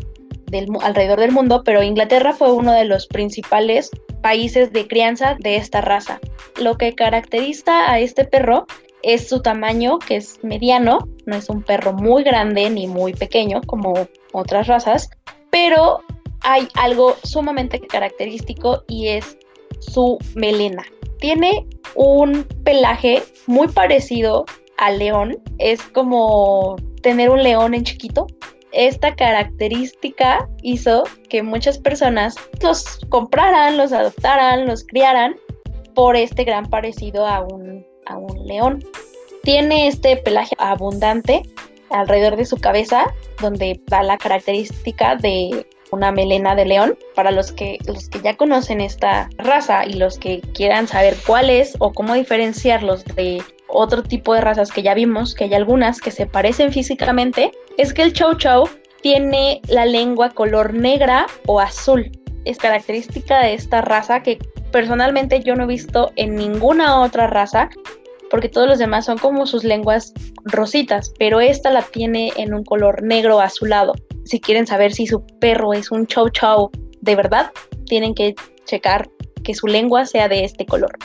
alrededor 0.82 1.20
del 1.20 1.32
mundo, 1.32 1.64
pero 1.64 1.84
Inglaterra 1.84 2.34
fue 2.34 2.52
uno 2.52 2.72
de 2.74 2.86
los 2.86 3.08
principales 3.08 3.90
países 4.22 4.72
de 4.74 4.88
crianza 4.88 5.36
de 5.40 5.56
esta 5.58 5.82
raza. 5.82 6.20
Lo 6.60 6.78
que 6.78 6.96
caracteriza 6.96 7.92
a 7.92 8.00
este 8.00 8.26
perro 8.26 8.66
es 9.04 9.28
su 9.28 9.42
tamaño, 9.42 10.00
que 10.00 10.16
es 10.16 10.40
mediano, 10.44 11.08
no 11.26 11.36
es 11.36 11.50
un 11.50 11.62
perro 11.62 11.94
muy 11.94 12.24
grande 12.24 12.70
ni 12.70 12.88
muy 12.88 13.14
pequeño 13.14 13.62
como 13.68 13.94
otras 14.34 14.68
razas, 14.68 15.10
pero 15.52 16.00
hay 16.42 16.68
algo 16.76 17.16
sumamente 17.24 17.80
característico 17.80 18.84
y 18.88 19.10
es 19.10 19.38
su 19.80 20.18
melena. 20.36 20.84
Tiene 21.20 21.68
un 21.96 22.44
pelaje 22.64 23.24
muy 23.48 23.68
parecido 23.68 24.46
al 24.78 25.00
león, 25.00 25.38
es 25.60 25.82
como 25.82 26.76
tener 27.02 27.30
un 27.30 27.44
león 27.44 27.74
en 27.74 27.84
chiquito, 27.84 28.28
esta 28.76 29.16
característica 29.16 30.48
hizo 30.62 31.04
que 31.30 31.42
muchas 31.42 31.78
personas 31.78 32.36
los 32.62 33.00
compraran, 33.10 33.78
los 33.78 33.94
adoptaran, 33.94 34.68
los 34.68 34.84
criaran 34.84 35.36
por 35.96 36.16
este 36.16 36.44
gran 36.44 36.70
parecido 36.70 37.26
a 37.26 37.42
un, 37.42 37.86
a 38.06 38.18
un 38.18 38.46
león. 38.46 38.84
Tiene 39.44 39.88
este 39.88 40.18
pelaje 40.18 40.56
abundante 40.60 41.44
alrededor 41.90 42.36
de 42.36 42.46
su 42.46 42.58
cabeza, 42.58 43.14
donde 43.42 43.80
va 43.92 44.04
la 44.04 44.18
característica 44.18 45.16
de 45.16 45.66
una 45.92 46.12
melena 46.12 46.56
de 46.56 46.66
león. 46.66 46.98
Para 47.16 47.32
los 47.32 47.52
que, 47.52 47.78
los 47.86 48.10
que 48.10 48.20
ya 48.20 48.36
conocen 48.36 48.82
esta 48.82 49.30
raza 49.38 49.86
y 49.86 49.94
los 49.94 50.20
que 50.20 50.42
quieran 50.54 50.88
saber 50.88 51.16
cuál 51.26 51.50
es 51.50 51.76
o 51.80 51.94
cómo 51.94 52.14
diferenciarlos 52.14 53.06
de 53.06 53.42
otro 53.68 54.04
tipo 54.04 54.34
de 54.34 54.42
razas 54.42 54.72
que 54.72 54.84
ya 54.84 54.94
vimos, 54.94 55.34
que 55.34 55.46
hay 55.46 55.54
algunas 55.54 56.00
que 56.00 56.12
se 56.12 56.26
parecen 56.26 56.72
físicamente, 56.72 57.52
es 57.78 57.94
que 57.94 58.04
el 58.04 58.14
chow 58.14 58.36
chow 58.36 58.70
tiene 59.02 59.62
la 59.68 59.86
lengua 59.86 60.30
color 60.30 60.74
negra 60.74 61.28
o 61.46 61.60
azul. 61.60 62.12
Es 62.46 62.58
característica 62.58 63.40
de 63.42 63.54
esta 63.54 63.82
raza 63.82 64.24
que 64.24 64.40
personalmente 64.72 65.42
yo 65.42 65.56
no 65.56 65.64
he 65.64 65.68
visto 65.68 66.12
en 66.16 66.36
ninguna 66.36 67.02
otra 67.02 67.28
raza, 67.28 67.70
porque 68.30 68.50
todos 68.50 68.68
los 68.68 68.80
demás 68.80 69.06
son 69.06 69.18
como 69.18 69.46
sus 69.46 69.64
lenguas 69.64 70.14
rositas, 70.44 71.14
pero 71.20 71.40
esta 71.40 71.70
la 71.70 71.82
tiene 71.82 72.32
en 72.38 72.54
un 72.54 72.64
color 72.64 73.04
negro 73.04 73.40
azulado. 73.40 73.94
Si 74.26 74.40
quieren 74.40 74.68
saber 74.68 74.94
si 74.94 75.08
su 75.08 75.26
perro 75.40 75.74
es 75.74 75.92
un 75.92 76.08
chow 76.08 76.30
chow 76.30 76.72
de 77.02 77.16
verdad, 77.16 77.52
tienen 77.86 78.16
que 78.16 78.36
checar 78.66 79.08
que 79.44 79.54
su 79.54 79.68
lengua 79.68 80.06
sea 80.06 80.28
de 80.28 80.44
este 80.44 80.66
color. 80.66 80.98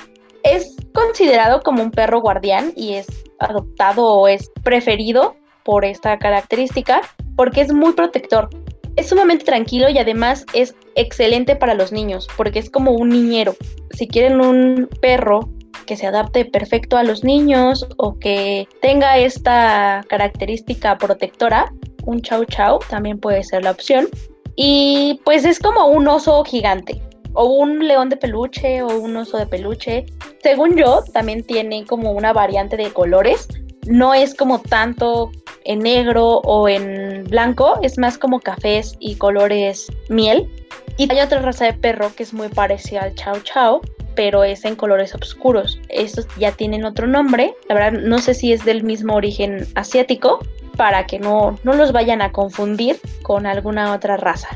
Es 0.43 0.75
considerado 0.95 1.61
como 1.61 1.83
un 1.83 1.91
perro 1.91 2.23
guardián 2.23 2.73
y 2.75 2.95
es 2.95 3.07
adoptado 3.39 4.07
o 4.07 4.29
es 4.29 4.51
preferido 4.65 5.37
por 5.65 5.85
esta 5.85 6.19
característica 6.19 7.01
porque 7.37 7.61
es 7.61 7.73
muy 7.73 7.93
protector. 7.93 8.51
Es 8.97 9.09
sumamente 9.09 9.45
tranquilo 9.45 9.89
y 9.89 9.99
además 9.99 10.45
es 10.53 10.75
excelente 10.95 11.57
para 11.57 11.75
los 11.75 11.93
niños 11.93 12.27
porque 12.37 12.59
es 12.59 12.71
como 12.71 12.93
un 12.93 13.09
niñero. 13.09 13.55
Si 13.93 14.09
quieren 14.09 14.41
un 14.41 14.89
perro 15.01 15.49
que 15.87 15.97
se 15.97 16.07
adapte 16.07 16.45
perfecto 16.45 16.97
a 16.97 17.03
los 17.03 17.25
niños 17.25 17.87
o 17.97 18.19
que 18.19 18.69
tenga 18.81 19.19
esta 19.19 20.05
característica 20.09 20.99
protectora, 20.99 21.73
un 22.05 22.21
chau 22.21 22.45
chau 22.45 22.79
también 22.89 23.19
puede 23.19 23.43
ser 23.43 23.65
la 23.65 23.71
opción. 23.71 24.09
Y 24.57 25.21
pues 25.25 25.45
es 25.45 25.59
como 25.59 25.87
un 25.87 26.07
oso 26.09 26.45
gigante 26.45 27.01
o 27.33 27.45
un 27.45 27.87
león 27.87 28.09
de 28.09 28.17
peluche 28.17 28.83
o 28.83 28.99
un 28.99 29.17
oso 29.17 29.39
de 29.39 29.47
peluche. 29.47 30.07
Según 30.43 30.77
yo, 30.77 31.03
también 31.13 31.43
tiene 31.45 31.85
como 31.87 32.13
una 32.13 32.33
variante 32.33 32.77
de 32.77 32.93
colores. 32.93 33.49
No 33.87 34.15
es 34.15 34.35
como 34.35 34.61
tanto 34.61 35.31
en 35.65 35.81
negro 35.81 36.39
o 36.45 36.69
en 36.69 37.25
blanco, 37.25 37.79
es 37.83 37.99
más 37.99 38.19
como 38.19 38.41
cafés 38.41 38.97
y 39.01 39.17
colores 39.17 39.91
miel. 40.09 40.49
Y 40.97 41.11
hay 41.11 41.21
otra 41.21 41.41
raza 41.41 41.67
de 41.67 41.73
perro 41.73 42.11
que 42.15 42.23
es 42.23 42.35
muy 42.35 42.49
parecida 42.49 43.03
al 43.03 43.15
Chow 43.15 43.41
Chow, 43.43 43.81
pero 44.15 44.45
es 44.45 44.65
en 44.65 44.77
colores 44.77 45.15
oscuros. 45.15 45.81
Estos 45.89 46.27
ya 46.39 46.53
tienen 46.53 46.85
otro 46.85 47.07
nombre. 47.07 47.55
La 47.69 47.75
verdad, 47.75 48.01
no 48.01 48.19
sé 48.19 48.35
si 48.35 48.53
es 48.53 48.65
del 48.65 48.83
mismo 48.83 49.15
origen 49.15 49.67
asiático, 49.75 50.41
para 50.77 51.07
que 51.07 51.19
no, 51.19 51.59
no 51.65 51.75
los 51.75 51.93
vayan 51.93 52.23
a 52.23 52.33
confundir 52.33 52.97
con 53.23 53.47
alguna 53.47 53.93
otra 53.93 54.17
raza. 54.17 54.49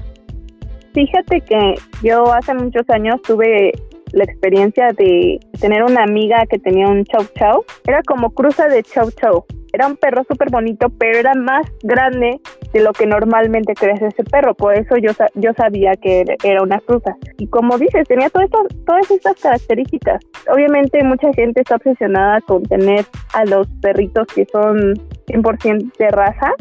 Fíjate 0.95 1.41
que 1.41 1.75
yo 2.03 2.33
hace 2.33 2.55
muchos 2.55 2.89
años 2.89 3.21
tuve 3.23 3.73
la 4.13 4.25
experiencia 4.25 4.93
de 4.93 5.41
tener 5.61 5.83
una 5.83 6.05
amiga 6.05 6.47
que 6.47 6.59
tenía 6.59 6.87
un 6.87 7.05
chow 7.05 7.27
chow. 7.39 7.65
Era 7.87 8.03
como 8.05 8.31
cruza 8.31 8.69
de 8.69 8.83
chow 8.83 9.11
chow. 9.11 9.45
Era 9.75 9.89
un 9.89 9.97
perro 9.97 10.23
súper 10.29 10.51
bonito, 10.51 10.89
pero 11.01 11.19
era 11.19 11.35
más 11.35 11.67
grande 11.83 12.41
de 12.73 12.81
lo 12.81 12.93
que 12.93 13.07
normalmente 13.07 13.75
crece 13.75 14.07
ese 14.07 14.23
perro. 14.23 14.55
Por 14.55 14.73
eso 14.79 14.97
yo, 14.99 15.11
yo 15.35 15.51
sabía 15.57 15.97
que 15.97 16.25
era 16.45 16.63
una 16.63 16.79
cruza. 16.79 17.17
Y 17.39 17.49
como 17.49 17.77
dices, 17.77 18.07
tenía 18.07 18.31
todo 18.31 18.45
esto, 18.45 18.59
todas 18.87 19.11
estas 19.11 19.35
características. 19.41 20.23
Obviamente 20.49 21.03
mucha 21.03 21.33
gente 21.33 21.63
está 21.63 21.75
obsesionada 21.75 22.41
con 22.43 22.63
tener 22.63 23.05
a 23.33 23.45
los 23.47 23.67
perritos 23.83 24.29
que 24.29 24.47
son 24.53 24.95
100% 25.27 25.93
de 25.99 26.09
raza, 26.09 26.53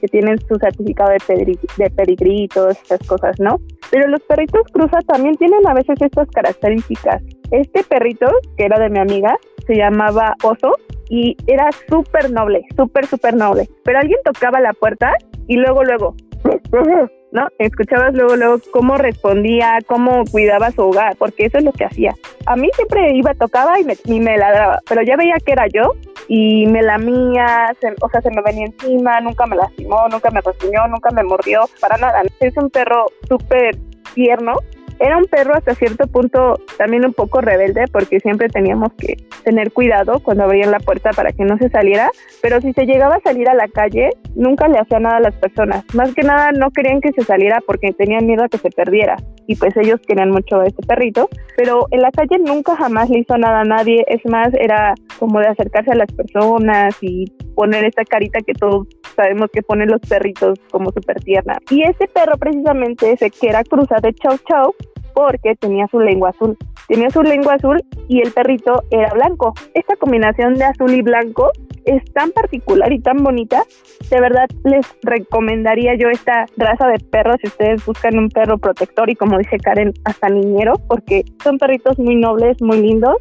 que 0.00 0.06
tienen 0.06 0.38
su 0.38 0.54
certificado 0.54 1.10
de, 1.10 1.58
de 1.76 1.90
pedigrí 1.90 2.44
y 2.44 2.48
todas 2.48 2.80
estas 2.80 3.04
cosas, 3.08 3.34
¿no? 3.40 3.58
Pero 3.90 4.08
los 4.08 4.20
perritos 4.22 4.62
cruza 4.72 4.98
también 5.06 5.36
tienen 5.36 5.66
a 5.66 5.74
veces 5.74 6.00
estas 6.00 6.28
características. 6.30 7.22
Este 7.50 7.82
perrito, 7.82 8.26
que 8.56 8.64
era 8.64 8.78
de 8.78 8.90
mi 8.90 8.98
amiga, 8.98 9.36
se 9.66 9.76
llamaba 9.76 10.34
Oso 10.42 10.72
y 11.08 11.36
era 11.46 11.70
súper 11.88 12.30
noble, 12.30 12.62
súper, 12.76 13.06
súper 13.06 13.34
noble. 13.34 13.68
Pero 13.84 13.98
alguien 13.98 14.20
tocaba 14.24 14.60
la 14.60 14.72
puerta 14.72 15.12
y 15.48 15.56
luego, 15.56 15.82
luego, 15.82 16.14
¿no? 17.32 17.48
Escuchabas 17.58 18.14
luego, 18.14 18.36
luego 18.36 18.58
cómo 18.70 18.96
respondía, 18.96 19.78
cómo 19.86 20.24
cuidaba 20.30 20.70
su 20.70 20.82
hogar, 20.82 21.16
porque 21.16 21.46
eso 21.46 21.58
es 21.58 21.64
lo 21.64 21.72
que 21.72 21.84
hacía. 21.84 22.14
A 22.46 22.56
mí 22.56 22.68
siempre 22.74 23.14
iba, 23.14 23.34
tocaba 23.34 23.80
y 23.80 23.84
me, 23.84 23.96
y 24.04 24.20
me 24.20 24.36
ladraba, 24.36 24.78
pero 24.88 25.02
ya 25.02 25.16
veía 25.16 25.34
que 25.44 25.52
era 25.52 25.66
yo 25.72 25.94
y 26.32 26.64
me 26.68 26.80
lamía, 26.80 27.74
o 28.00 28.08
sea, 28.08 28.20
se 28.20 28.30
me 28.30 28.40
venía 28.40 28.66
encima, 28.66 29.20
nunca 29.20 29.46
me 29.46 29.56
lastimó, 29.56 30.06
nunca 30.08 30.30
me 30.30 30.40
rasguñó, 30.40 30.86
nunca 30.86 31.10
me 31.10 31.24
mordió, 31.24 31.62
para 31.80 31.96
nada. 31.96 32.22
Es 32.38 32.56
un 32.56 32.70
perro 32.70 33.06
súper 33.28 33.76
tierno 34.14 34.54
era 35.00 35.16
un 35.16 35.24
perro 35.24 35.54
hasta 35.54 35.74
cierto 35.74 36.06
punto 36.06 36.60
también 36.76 37.06
un 37.06 37.14
poco 37.14 37.40
rebelde 37.40 37.86
porque 37.90 38.20
siempre 38.20 38.48
teníamos 38.48 38.92
que 38.98 39.16
tener 39.50 39.72
cuidado 39.72 40.20
cuando 40.20 40.44
abrían 40.44 40.70
la 40.70 40.78
puerta 40.78 41.10
para 41.10 41.32
que 41.32 41.44
no 41.44 41.58
se 41.58 41.68
saliera, 41.70 42.08
pero 42.40 42.60
si 42.60 42.72
se 42.72 42.86
llegaba 42.86 43.16
a 43.16 43.20
salir 43.20 43.48
a 43.48 43.54
la 43.54 43.66
calle, 43.66 44.10
nunca 44.36 44.68
le 44.68 44.78
hacía 44.78 45.00
nada 45.00 45.16
a 45.16 45.20
las 45.20 45.34
personas. 45.34 45.84
Más 45.92 46.14
que 46.14 46.22
nada 46.22 46.52
no 46.52 46.70
querían 46.70 47.00
que 47.00 47.10
se 47.12 47.24
saliera 47.24 47.58
porque 47.66 47.92
tenían 47.92 48.26
miedo 48.26 48.44
a 48.44 48.48
que 48.48 48.58
se 48.58 48.70
perdiera 48.70 49.16
y 49.48 49.56
pues 49.56 49.76
ellos 49.76 49.98
querían 50.06 50.30
mucho 50.30 50.60
a 50.60 50.66
este 50.66 50.86
perrito, 50.86 51.28
pero 51.56 51.86
en 51.90 52.02
la 52.02 52.12
calle 52.12 52.38
nunca 52.38 52.76
jamás 52.76 53.10
le 53.10 53.18
hizo 53.18 53.36
nada 53.36 53.62
a 53.62 53.64
nadie, 53.64 54.04
es 54.06 54.20
más, 54.30 54.50
era 54.54 54.94
como 55.18 55.40
de 55.40 55.48
acercarse 55.48 55.90
a 55.90 55.96
las 55.96 56.12
personas 56.12 56.96
y 57.00 57.24
poner 57.56 57.84
esa 57.84 58.04
carita 58.04 58.38
que 58.46 58.52
todos 58.54 58.86
sabemos 59.16 59.48
que 59.52 59.62
ponen 59.62 59.88
los 59.88 60.00
perritos 60.02 60.60
como 60.70 60.92
súper 60.92 61.20
tierna. 61.24 61.58
Y 61.70 61.82
ese 61.82 62.06
perro 62.06 62.38
precisamente, 62.38 63.10
ese 63.10 63.30
que 63.30 63.48
era 63.48 63.64
cruza 63.64 63.96
de 64.00 64.14
Chau 64.14 64.38
Chau, 64.48 64.74
porque 65.14 65.54
tenía 65.56 65.86
su 65.90 66.00
lengua 66.00 66.30
azul. 66.30 66.56
Tenía 66.88 67.10
su 67.10 67.22
lengua 67.22 67.54
azul 67.54 67.82
y 68.08 68.20
el 68.20 68.32
perrito 68.32 68.82
era 68.90 69.12
blanco. 69.12 69.54
Esta 69.74 69.96
combinación 69.96 70.54
de 70.54 70.64
azul 70.64 70.92
y 70.92 71.02
blanco 71.02 71.50
es 71.84 72.04
tan 72.12 72.30
particular 72.32 72.92
y 72.92 73.00
tan 73.00 73.18
bonita. 73.18 73.62
De 74.10 74.20
verdad 74.20 74.46
les 74.64 74.86
recomendaría 75.02 75.94
yo 75.94 76.08
esta 76.08 76.46
raza 76.56 76.88
de 76.88 76.98
perros 76.98 77.36
si 77.40 77.48
ustedes 77.48 77.84
buscan 77.84 78.18
un 78.18 78.28
perro 78.28 78.58
protector 78.58 79.08
y 79.10 79.14
como 79.14 79.38
dice 79.38 79.58
Karen, 79.58 79.92
hasta 80.04 80.28
niñero, 80.28 80.74
porque 80.88 81.24
son 81.42 81.58
perritos 81.58 81.98
muy 81.98 82.16
nobles, 82.16 82.60
muy 82.60 82.80
lindos 82.80 83.16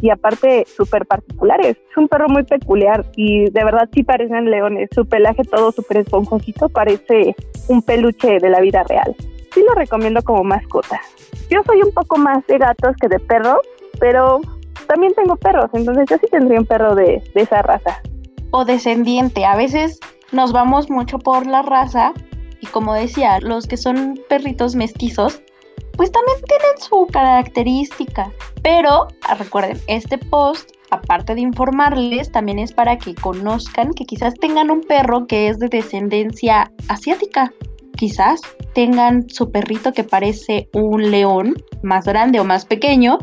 y 0.00 0.10
aparte 0.10 0.64
súper 0.66 1.06
particulares. 1.06 1.76
Es 1.90 1.96
un 1.96 2.08
perro 2.08 2.28
muy 2.28 2.44
peculiar 2.44 3.04
y 3.16 3.50
de 3.50 3.64
verdad 3.64 3.88
sí 3.92 4.02
parecen 4.02 4.50
leones. 4.50 4.88
Su 4.94 5.06
pelaje 5.06 5.42
todo 5.44 5.72
súper 5.72 5.98
esponjosito 5.98 6.68
parece 6.68 7.34
un 7.68 7.82
peluche 7.82 8.38
de 8.38 8.48
la 8.48 8.60
vida 8.60 8.84
real. 8.88 9.14
Sí 9.54 9.62
lo 9.66 9.74
recomiendo 9.74 10.22
como 10.22 10.44
mascota. 10.44 11.00
Yo 11.50 11.62
soy 11.64 11.82
un 11.82 11.92
poco 11.92 12.18
más 12.18 12.46
de 12.46 12.58
gatos 12.58 12.96
que 13.00 13.08
de 13.08 13.18
perros, 13.18 13.58
pero 13.98 14.40
también 14.86 15.14
tengo 15.14 15.36
perros, 15.36 15.70
entonces 15.74 16.06
yo 16.08 16.16
sí 16.18 16.26
tendría 16.30 16.58
un 16.58 16.66
perro 16.66 16.94
de, 16.94 17.22
esa 17.34 17.62
raza. 17.62 18.00
O 18.50 18.64
descendiente. 18.64 19.44
A 19.44 19.56
veces 19.56 20.00
nos 20.32 20.52
vamos 20.52 20.90
mucho 20.90 21.18
por 21.18 21.46
la 21.46 21.62
raza 21.62 22.12
y 22.60 22.66
como 22.66 22.94
decía, 22.94 23.38
los 23.40 23.66
que 23.66 23.76
son 23.76 24.18
perritos 24.28 24.74
mestizos 24.74 25.42
pues 25.96 26.12
también 26.12 26.38
tienen 26.46 26.80
su 26.80 27.06
característica. 27.12 28.30
Pero 28.62 29.08
ah, 29.22 29.34
recuerden, 29.34 29.78
este 29.88 30.16
post, 30.16 30.70
aparte 30.90 31.34
de 31.34 31.40
informarles, 31.40 32.30
también 32.30 32.60
es 32.60 32.72
para 32.72 32.96
que 32.96 33.14
conozcan 33.16 33.92
que 33.92 34.04
quizás 34.04 34.34
tengan 34.34 34.70
un 34.70 34.82
perro 34.82 35.26
que 35.26 35.48
es 35.48 35.58
de 35.58 35.68
descendencia 35.68 36.70
asiática. 36.88 37.52
Quizás 37.98 38.40
tengan 38.74 39.28
su 39.28 39.50
perrito 39.50 39.92
que 39.92 40.04
parece 40.04 40.68
un 40.72 41.10
león 41.10 41.56
más 41.82 42.04
grande 42.04 42.38
o 42.38 42.44
más 42.44 42.64
pequeño 42.64 43.18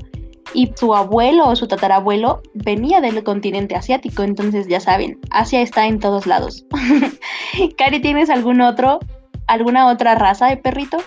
y 0.54 0.74
su 0.76 0.94
abuelo 0.94 1.48
o 1.48 1.56
su 1.56 1.66
tatarabuelo 1.66 2.42
venía 2.54 3.00
del 3.00 3.24
continente 3.24 3.76
asiático, 3.76 4.24
entonces 4.24 4.68
ya 4.68 4.82
saben, 4.82 5.18
Asia 5.32 5.62
está 5.62 5.88
en 5.88 6.00
todos 6.00 6.28
lados. 6.28 6.66
Cari, 7.78 8.02
¿tienes 8.02 8.30
algún 8.30 8.60
otro, 8.60 9.00
alguna 9.48 9.88
otra 9.88 10.16
raza 10.16 10.48
de 10.48 10.58
perrito? 10.58 10.98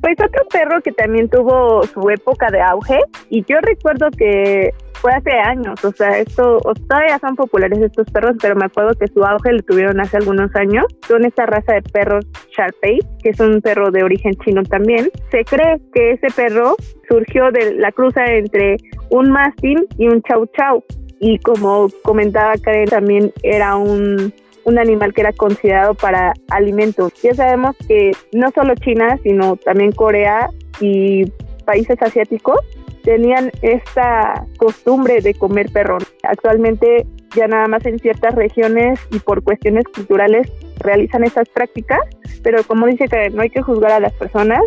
Pues 0.00 0.16
otro 0.18 0.46
perro 0.50 0.80
que 0.82 0.92
también 0.92 1.28
tuvo 1.28 1.82
su 1.82 2.08
época 2.08 2.48
de 2.50 2.62
auge 2.62 2.98
y 3.28 3.44
yo 3.44 3.58
recuerdo 3.60 4.08
que 4.10 4.72
fue 5.00 5.12
hace 5.12 5.32
años, 5.32 5.84
o 5.84 5.92
sea, 5.92 6.18
esto 6.18 6.58
todavía 6.88 7.18
son 7.18 7.36
populares 7.36 7.78
estos 7.78 8.06
perros, 8.10 8.36
pero 8.40 8.56
me 8.56 8.66
acuerdo 8.66 8.94
que 8.98 9.06
su 9.08 9.24
auge 9.24 9.52
lo 9.52 9.62
tuvieron 9.62 10.00
hace 10.00 10.16
algunos 10.16 10.54
años. 10.56 10.84
Son 11.06 11.24
esta 11.24 11.46
raza 11.46 11.74
de 11.74 11.82
perros 11.82 12.26
Sharpei, 12.56 12.98
que 13.22 13.30
es 13.30 13.40
un 13.40 13.60
perro 13.60 13.90
de 13.90 14.02
origen 14.02 14.34
chino 14.44 14.62
también. 14.64 15.10
Se 15.30 15.44
cree 15.44 15.80
que 15.94 16.12
ese 16.12 16.28
perro 16.34 16.76
surgió 17.08 17.50
de 17.52 17.74
la 17.74 17.92
cruza 17.92 18.24
entre 18.26 18.76
un 19.10 19.30
mastín 19.30 19.86
y 19.98 20.08
un 20.08 20.22
chau 20.22 20.46
chau. 20.56 20.82
Y 21.20 21.38
como 21.38 21.88
comentaba 22.02 22.54
Karen, 22.62 22.86
también 22.86 23.32
era 23.42 23.76
un 23.76 24.32
un 24.66 24.80
animal 24.80 25.14
que 25.14 25.20
era 25.22 25.32
considerado 25.32 25.94
para 25.94 26.32
alimentos. 26.50 27.12
Ya 27.22 27.32
sabemos 27.34 27.76
que 27.86 28.10
no 28.32 28.50
solo 28.50 28.74
China, 28.74 29.16
sino 29.22 29.56
también 29.56 29.92
Corea 29.92 30.50
y 30.80 31.24
países 31.64 31.96
asiáticos 32.02 32.58
tenían 33.06 33.52
esta 33.62 34.44
costumbre 34.58 35.20
de 35.20 35.32
comer 35.32 35.70
perro. 35.72 35.98
Actualmente 36.24 37.06
ya 37.36 37.46
nada 37.46 37.68
más 37.68 37.86
en 37.86 38.00
ciertas 38.00 38.34
regiones 38.34 38.98
y 39.12 39.20
por 39.20 39.44
cuestiones 39.44 39.84
culturales 39.94 40.52
realizan 40.80 41.22
estas 41.22 41.48
prácticas, 41.48 42.00
pero 42.42 42.64
como 42.64 42.86
dice 42.86 43.06
que 43.06 43.30
no 43.30 43.42
hay 43.42 43.50
que 43.50 43.62
juzgar 43.62 43.92
a 43.92 44.00
las 44.00 44.12
personas, 44.14 44.60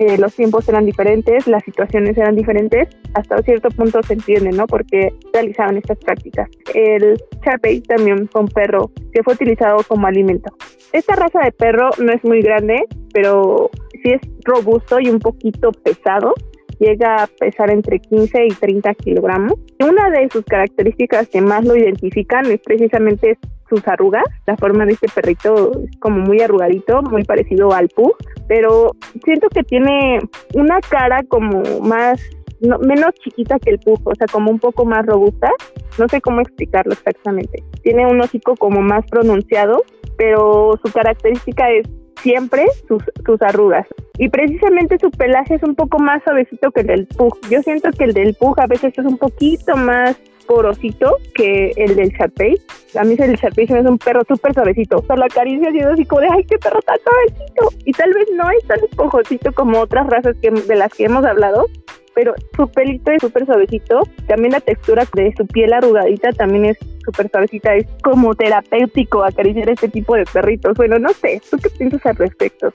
eh, 0.00 0.18
los 0.18 0.34
tiempos 0.34 0.68
eran 0.68 0.84
diferentes, 0.86 1.46
las 1.46 1.62
situaciones 1.62 2.18
eran 2.18 2.34
diferentes, 2.34 2.88
hasta 3.14 3.40
cierto 3.42 3.68
punto 3.68 4.02
se 4.02 4.14
entiende, 4.14 4.50
¿no? 4.50 4.66
Porque 4.66 5.14
realizaban 5.32 5.76
estas 5.76 5.98
prácticas. 5.98 6.50
El 6.74 7.16
Sharpei 7.46 7.80
también 7.80 8.28
fue 8.28 8.40
un 8.40 8.48
perro 8.48 8.90
que 9.12 9.22
fue 9.22 9.34
utilizado 9.34 9.76
como 9.86 10.08
alimento. 10.08 10.52
Esta 10.92 11.14
raza 11.14 11.38
de 11.44 11.52
perro 11.52 11.90
no 11.98 12.12
es 12.12 12.24
muy 12.24 12.42
grande, 12.42 12.86
pero 13.12 13.70
sí 14.02 14.10
es 14.10 14.20
robusto 14.44 14.98
y 14.98 15.10
un 15.10 15.20
poquito 15.20 15.70
pesado. 15.70 16.34
Llega 16.78 17.24
a 17.24 17.26
pesar 17.26 17.70
entre 17.70 17.98
15 18.00 18.46
y 18.46 18.48
30 18.48 18.94
kilogramos. 18.94 19.54
Una 19.80 20.10
de 20.10 20.28
sus 20.30 20.44
características 20.44 21.28
que 21.28 21.40
más 21.40 21.64
lo 21.64 21.76
identifican 21.76 22.46
es 22.46 22.60
precisamente 22.60 23.38
sus 23.68 23.86
arrugas. 23.88 24.24
La 24.46 24.56
forma 24.56 24.84
de 24.86 24.92
este 24.92 25.08
perrito 25.08 25.72
es 25.82 25.96
como 25.98 26.18
muy 26.18 26.40
arrugadito, 26.40 27.02
muy 27.02 27.24
parecido 27.24 27.72
al 27.72 27.88
Pug, 27.88 28.16
pero 28.48 28.92
siento 29.24 29.48
que 29.48 29.62
tiene 29.62 30.18
una 30.54 30.80
cara 30.80 31.22
como 31.28 31.62
más 31.80 32.20
menos 32.60 33.12
chiquita 33.22 33.58
que 33.58 33.70
el 33.70 33.78
Pug, 33.78 34.00
o 34.04 34.14
sea, 34.14 34.26
como 34.30 34.50
un 34.50 34.58
poco 34.58 34.84
más 34.84 35.04
robusta. 35.06 35.50
No 35.98 36.08
sé 36.08 36.20
cómo 36.20 36.40
explicarlo 36.40 36.92
exactamente. 36.92 37.62
Tiene 37.82 38.06
un 38.06 38.20
hocico 38.20 38.56
como 38.56 38.80
más 38.80 39.04
pronunciado, 39.10 39.82
pero 40.16 40.78
su 40.82 40.92
característica 40.92 41.70
es 41.70 41.86
siempre 42.24 42.64
sus, 42.88 43.04
sus 43.24 43.40
arrugas. 43.42 43.86
Y 44.18 44.28
precisamente 44.30 44.96
su 44.98 45.10
pelaje 45.10 45.54
es 45.54 45.62
un 45.62 45.74
poco 45.74 45.98
más 45.98 46.22
suavecito 46.24 46.72
que 46.72 46.80
el 46.80 46.86
del 46.86 47.06
Pug. 47.06 47.38
Yo 47.50 47.62
siento 47.62 47.90
que 47.90 48.04
el 48.04 48.14
del 48.14 48.34
Pug 48.34 48.58
a 48.58 48.66
veces 48.66 48.94
es 48.96 49.04
un 49.04 49.18
poquito 49.18 49.76
más 49.76 50.16
porosito 50.46 51.16
que 51.34 51.72
el 51.76 51.96
del 51.96 52.10
Sharpei. 52.10 52.60
A 52.98 53.04
mí 53.04 53.14
el 53.18 53.36
Sharpei 53.36 53.66
se 53.66 53.74
me 53.74 53.88
un 53.88 53.98
perro 53.98 54.22
súper 54.26 54.54
suavecito. 54.54 54.98
O 54.98 55.02
sea, 55.04 55.16
la 55.16 55.28
caricia 55.28 55.68
ha 55.68 55.92
así 55.92 56.04
como 56.04 56.22
de, 56.22 56.28
ay, 56.30 56.44
qué 56.44 56.58
perro 56.58 56.80
tan 56.82 56.96
suavecito. 57.02 57.68
Y 57.84 57.92
tal 57.92 58.12
vez 58.14 58.26
no 58.34 58.50
es 58.50 58.66
tan 58.66 58.78
esponjosito 58.80 59.52
como 59.52 59.80
otras 59.80 60.06
razas 60.06 60.36
que, 60.40 60.50
de 60.50 60.76
las 60.76 60.92
que 60.92 61.04
hemos 61.04 61.24
hablado, 61.24 61.66
pero 62.14 62.34
su 62.56 62.68
pelito 62.68 63.10
es 63.10 63.20
súper 63.20 63.44
suavecito. 63.46 64.00
También 64.26 64.52
la 64.52 64.60
textura 64.60 65.04
de 65.14 65.34
su 65.36 65.46
piel 65.46 65.72
arrugadita 65.72 66.30
también 66.32 66.66
es 66.66 66.78
súper 67.04 67.30
suavecita. 67.30 67.74
Es 67.74 67.86
como 68.02 68.34
terapéutico 68.34 69.24
acariciar 69.24 69.70
este 69.70 69.88
tipo 69.88 70.14
de 70.14 70.24
perritos. 70.24 70.74
Bueno, 70.76 70.98
no 70.98 71.10
sé, 71.10 71.40
¿tú 71.50 71.58
qué 71.58 71.70
piensas 71.70 72.04
al 72.06 72.16
respecto? 72.16 72.70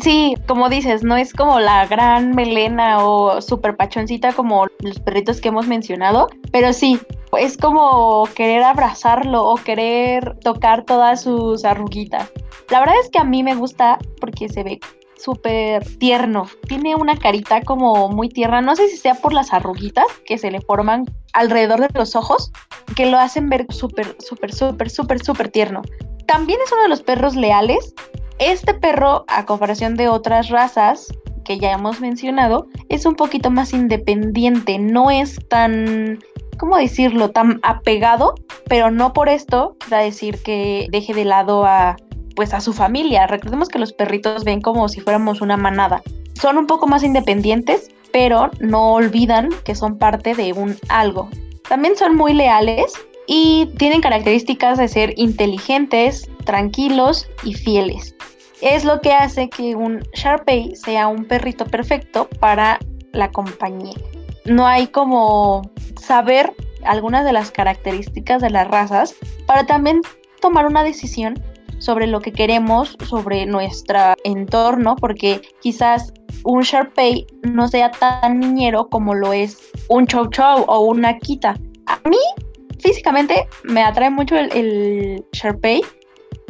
Sí, 0.00 0.34
como 0.46 0.68
dices, 0.68 1.02
no 1.02 1.16
es 1.16 1.32
como 1.32 1.58
la 1.58 1.86
gran 1.86 2.30
melena 2.30 3.04
o 3.04 3.40
super 3.42 3.76
pachoncita 3.76 4.32
como 4.32 4.68
los 4.80 5.00
perritos 5.00 5.40
que 5.40 5.48
hemos 5.48 5.66
mencionado, 5.66 6.28
pero 6.52 6.72
sí, 6.72 7.00
es 7.36 7.56
como 7.56 8.28
querer 8.36 8.62
abrazarlo 8.62 9.44
o 9.44 9.56
querer 9.56 10.38
tocar 10.38 10.84
todas 10.84 11.22
sus 11.22 11.64
arruguitas. 11.64 12.30
La 12.70 12.78
verdad 12.78 12.94
es 13.02 13.10
que 13.10 13.18
a 13.18 13.24
mí 13.24 13.42
me 13.42 13.56
gusta 13.56 13.98
porque 14.20 14.48
se 14.48 14.62
ve 14.62 14.78
súper 15.18 15.84
tierno. 15.98 16.46
Tiene 16.66 16.94
una 16.94 17.16
carita 17.16 17.62
como 17.62 18.08
muy 18.08 18.28
tierna. 18.28 18.60
No 18.60 18.76
sé 18.76 18.88
si 18.88 18.96
sea 18.96 19.14
por 19.14 19.32
las 19.32 19.52
arruguitas 19.52 20.06
que 20.26 20.38
se 20.38 20.50
le 20.50 20.60
forman 20.60 21.04
alrededor 21.32 21.80
de 21.80 21.88
los 21.98 22.16
ojos, 22.16 22.52
que 22.96 23.06
lo 23.06 23.18
hacen 23.18 23.48
ver 23.48 23.66
súper, 23.70 24.16
súper, 24.18 24.52
súper, 24.52 24.90
súper, 24.90 25.24
súper 25.24 25.48
tierno. 25.48 25.82
También 26.26 26.58
es 26.64 26.72
uno 26.72 26.82
de 26.82 26.88
los 26.88 27.02
perros 27.02 27.36
leales 27.36 27.94
este 28.38 28.72
perro, 28.74 29.24
a 29.26 29.44
comparación 29.44 29.96
de 29.96 30.08
otras 30.08 30.48
razas 30.48 31.12
que 31.44 31.58
ya 31.58 31.72
hemos 31.72 32.00
mencionado, 32.00 32.68
es 32.88 33.04
un 33.06 33.16
poquito 33.16 33.50
más 33.50 33.72
independiente, 33.72 34.78
no 34.78 35.10
es 35.10 35.38
tan, 35.48 36.18
¿cómo 36.58 36.76
decirlo?, 36.76 37.30
tan 37.30 37.58
apegado, 37.62 38.34
pero 38.68 38.90
no 38.90 39.12
por 39.12 39.28
esto 39.28 39.76
quiere 39.88 40.04
decir 40.04 40.42
que 40.42 40.86
deje 40.90 41.14
de 41.14 41.24
lado 41.24 41.64
a 41.64 41.96
pues 42.38 42.54
a 42.54 42.60
su 42.60 42.72
familia. 42.72 43.26
Recordemos 43.26 43.68
que 43.68 43.80
los 43.80 43.92
perritos 43.92 44.44
ven 44.44 44.60
como 44.60 44.88
si 44.88 45.00
fuéramos 45.00 45.40
una 45.40 45.56
manada. 45.56 46.02
Son 46.34 46.56
un 46.56 46.68
poco 46.68 46.86
más 46.86 47.02
independientes, 47.02 47.90
pero 48.12 48.52
no 48.60 48.92
olvidan 48.92 49.48
que 49.64 49.74
son 49.74 49.98
parte 49.98 50.36
de 50.36 50.52
un 50.52 50.76
algo. 50.88 51.28
También 51.68 51.96
son 51.96 52.14
muy 52.14 52.34
leales 52.34 52.92
y 53.26 53.66
tienen 53.76 54.00
características 54.00 54.78
de 54.78 54.86
ser 54.86 55.14
inteligentes, 55.16 56.30
tranquilos 56.44 57.28
y 57.42 57.54
fieles 57.54 58.14
es 58.60 58.84
lo 58.84 59.00
que 59.00 59.12
hace 59.12 59.48
que 59.48 59.74
un 59.76 60.02
Sharpei 60.14 60.74
sea 60.74 61.08
un 61.08 61.24
perrito 61.24 61.64
perfecto 61.64 62.28
para 62.40 62.78
la 63.12 63.30
compañía. 63.30 63.94
No 64.44 64.66
hay 64.66 64.88
como 64.88 65.70
saber 66.00 66.52
algunas 66.84 67.24
de 67.24 67.32
las 67.32 67.50
características 67.50 68.42
de 68.42 68.50
las 68.50 68.68
razas 68.68 69.14
para 69.46 69.66
también 69.66 70.00
tomar 70.40 70.66
una 70.66 70.82
decisión 70.82 71.40
sobre 71.78 72.06
lo 72.06 72.20
que 72.20 72.32
queremos, 72.32 72.96
sobre 73.08 73.46
nuestro 73.46 74.14
entorno, 74.24 74.96
porque 74.96 75.40
quizás 75.60 76.12
un 76.44 76.62
Sharpei 76.62 77.26
no 77.42 77.68
sea 77.68 77.90
tan 77.90 78.40
niñero 78.40 78.88
como 78.88 79.14
lo 79.14 79.32
es 79.32 79.58
un 79.88 80.06
Chow 80.06 80.28
Chow 80.30 80.64
o 80.66 80.80
una 80.80 81.10
Akita. 81.10 81.56
A 81.86 82.08
mí, 82.08 82.18
físicamente, 82.80 83.48
me 83.64 83.82
atrae 83.82 84.10
mucho 84.10 84.36
el, 84.36 84.52
el 84.52 85.24
Sharpei 85.32 85.82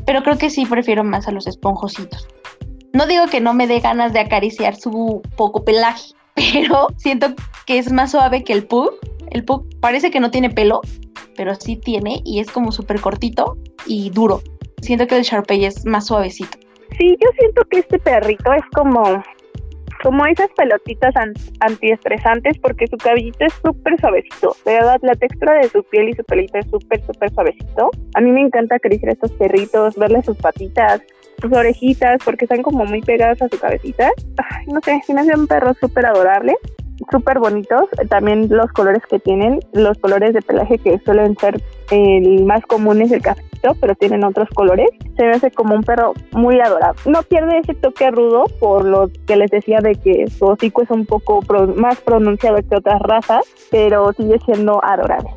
pero 0.09 0.23
creo 0.23 0.39
que 0.39 0.49
sí 0.49 0.65
prefiero 0.65 1.05
más 1.05 1.29
a 1.29 1.33
los 1.33 1.47
esponjositos. 1.47 2.27
No 2.95 3.07
digo 3.07 3.27
que 3.27 3.43
no 3.43 3.53
me 3.53 3.67
dé 3.67 3.81
ganas 3.81 4.15
de 4.15 4.21
acariciar 4.21 4.75
su 4.75 5.21
poco 5.37 5.67
pelaje, 5.67 6.15
pero 6.35 6.89
siento 6.97 7.35
que 7.67 7.77
es 7.77 7.93
más 7.93 8.13
suave 8.13 8.43
que 8.43 8.55
el 8.55 8.67
pug. 8.67 8.93
El 9.31 9.45
pug 9.45 9.67
parece 9.81 10.11
que 10.11 10.19
no 10.19 10.31
tiene 10.31 10.49
pelo, 10.49 10.81
pero 11.37 11.55
sí 11.57 11.77
tiene 11.77 12.23
y 12.25 12.41
es 12.41 12.51
como 12.51 12.73
súper 12.73 13.03
cortito 13.03 13.59
y 13.87 14.09
duro. 14.09 14.41
Siento 14.81 15.07
que 15.07 15.17
el 15.17 15.23
Sharpei 15.23 15.65
es 15.65 15.85
más 15.85 16.07
suavecito. 16.07 16.59
Sí, 16.99 17.17
yo 17.21 17.29
siento 17.39 17.63
que 17.71 17.81
este 17.81 17.99
perrito 17.99 18.53
es 18.53 18.65
como 18.75 19.23
como 20.03 20.25
esas 20.27 20.49
pelotitas 20.57 21.15
antiestresantes 21.61 22.59
porque 22.59 22.87
su 22.87 22.97
cabellito 22.97 23.45
es 23.45 23.53
súper 23.65 24.01
suavecito. 24.01 24.57
De 24.65 24.75
verdad, 24.75 24.99
la 25.03 25.15
textura 25.15 25.55
de 25.55 25.69
su 25.69 25.83
piel 25.85 26.11
y 26.11 26.15
su 26.15 26.25
pelito 26.25 26.59
es 26.59 26.67
súper, 26.71 27.05
súper 27.05 27.31
suavecito. 27.33 27.91
A 28.15 28.21
mí 28.21 28.31
me 28.31 28.43
encanta 28.43 28.77
acariciar 28.77 29.11
a 29.11 29.13
estos 29.15 29.33
perritos, 29.33 29.97
verle 29.97 30.23
sus 30.23 30.37
patitas, 30.37 31.03
sus 31.41 31.53
orejitas, 31.53 32.21
porque 32.25 32.45
están 32.45 32.63
como 32.63 32.85
muy 32.85 33.01
pegadas 33.01 33.43
a 33.43 33.49
su 33.49 33.59
cabecita. 33.59 34.11
no 34.69 34.81
sé, 34.83 35.01
me 35.13 35.21
hace 35.21 35.37
un 35.37 35.47
perro 35.47 35.75
súper 35.75 36.07
adorable 36.07 36.57
súper 37.11 37.39
bonitos. 37.39 37.83
También 38.09 38.49
los 38.51 38.71
colores 38.73 39.03
que 39.09 39.19
tienen, 39.19 39.61
los 39.73 39.99
colores 39.99 40.35
de 40.35 40.43
pelaje 40.43 40.79
que 40.79 40.99
suelen 41.01 41.37
ser 41.37 41.63
el 41.91 42.45
más 42.45 42.63
comunes 42.67 43.11
el 43.13 43.23
cafecito, 43.23 43.75
pero 43.81 43.95
tienen 43.95 44.25
otros 44.25 44.49
colores. 44.55 44.89
Se 45.17 45.25
me 45.25 45.33
hace 45.33 45.51
como 45.51 45.75
un 45.75 45.83
perro 45.83 46.15
muy 46.33 46.61
adorable. 46.61 47.01
No 47.07 47.23
pierde 47.23 47.59
ese 47.59 47.75
toque 47.75 48.11
rudo 48.11 48.45
por 48.61 48.85
lo 48.85 49.11
que 49.27 49.37
les 49.37 49.51
decía 49.51 49.79
de 49.81 49.95
que 49.95 50.29
su 50.29 50.47
hocico 50.47 50.83
es 50.83 50.91
un 50.91 51.07
poco 51.07 51.41
más 51.77 52.01
pronunciado 52.01 52.57
que 52.57 52.77
otras 52.77 53.01
razas, 53.01 53.45
pero 53.71 54.13
sigue 54.13 54.39
siendo 54.45 54.83
adorable. 54.85 55.31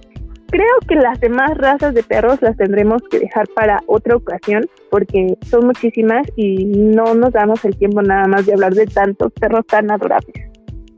Creo 0.51 0.79
que 0.85 0.95
las 0.95 1.17
demás 1.21 1.57
razas 1.57 1.93
de 1.93 2.03
perros 2.03 2.41
las 2.41 2.57
tendremos 2.57 3.01
que 3.09 3.19
dejar 3.19 3.47
para 3.55 3.79
otra 3.87 4.17
ocasión 4.17 4.65
porque 4.89 5.37
son 5.49 5.67
muchísimas 5.67 6.27
y 6.35 6.65
no 6.65 7.13
nos 7.13 7.31
damos 7.31 7.63
el 7.63 7.77
tiempo 7.77 8.01
nada 8.01 8.27
más 8.27 8.45
de 8.45 8.53
hablar 8.53 8.73
de 8.73 8.85
tantos 8.85 9.31
perros 9.31 9.65
tan 9.65 9.89
adorables. 9.89 10.50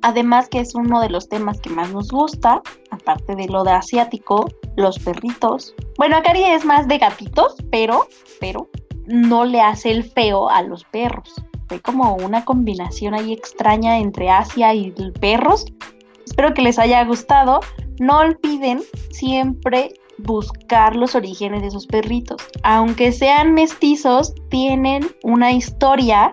Además 0.03 0.49
que 0.49 0.59
es 0.59 0.75
uno 0.75 0.99
de 0.99 1.09
los 1.09 1.29
temas 1.29 1.61
que 1.61 1.69
más 1.69 1.91
nos 1.91 2.09
gusta, 2.09 2.61
aparte 2.91 3.35
de 3.35 3.47
lo 3.47 3.63
de 3.63 3.71
asiático, 3.71 4.49
los 4.75 4.99
perritos. 4.99 5.73
Bueno, 5.97 6.17
Akari 6.17 6.43
es 6.43 6.65
más 6.65 6.89
de 6.89 6.97
gatitos, 6.97 7.55
pero, 7.71 8.07
pero 8.41 8.69
no 9.07 9.45
le 9.45 9.61
hace 9.61 9.91
el 9.91 10.03
feo 10.03 10.49
a 10.49 10.61
los 10.61 10.83
perros. 10.83 11.33
Fue 11.69 11.79
como 11.79 12.15
una 12.15 12.43
combinación 12.43 13.13
ahí 13.13 13.31
extraña 13.31 13.97
entre 13.97 14.29
Asia 14.29 14.73
y 14.73 14.91
perros. 15.21 15.65
Espero 16.25 16.53
que 16.53 16.63
les 16.63 16.79
haya 16.79 17.03
gustado. 17.05 17.61
No 18.01 18.19
olviden 18.19 18.81
siempre 19.11 19.93
buscar 20.17 20.97
los 20.97 21.15
orígenes 21.15 21.61
de 21.61 21.71
sus 21.71 21.87
perritos. 21.87 22.43
Aunque 22.63 23.13
sean 23.13 23.53
mestizos, 23.53 24.33
tienen 24.49 25.07
una 25.23 25.53
historia 25.53 26.29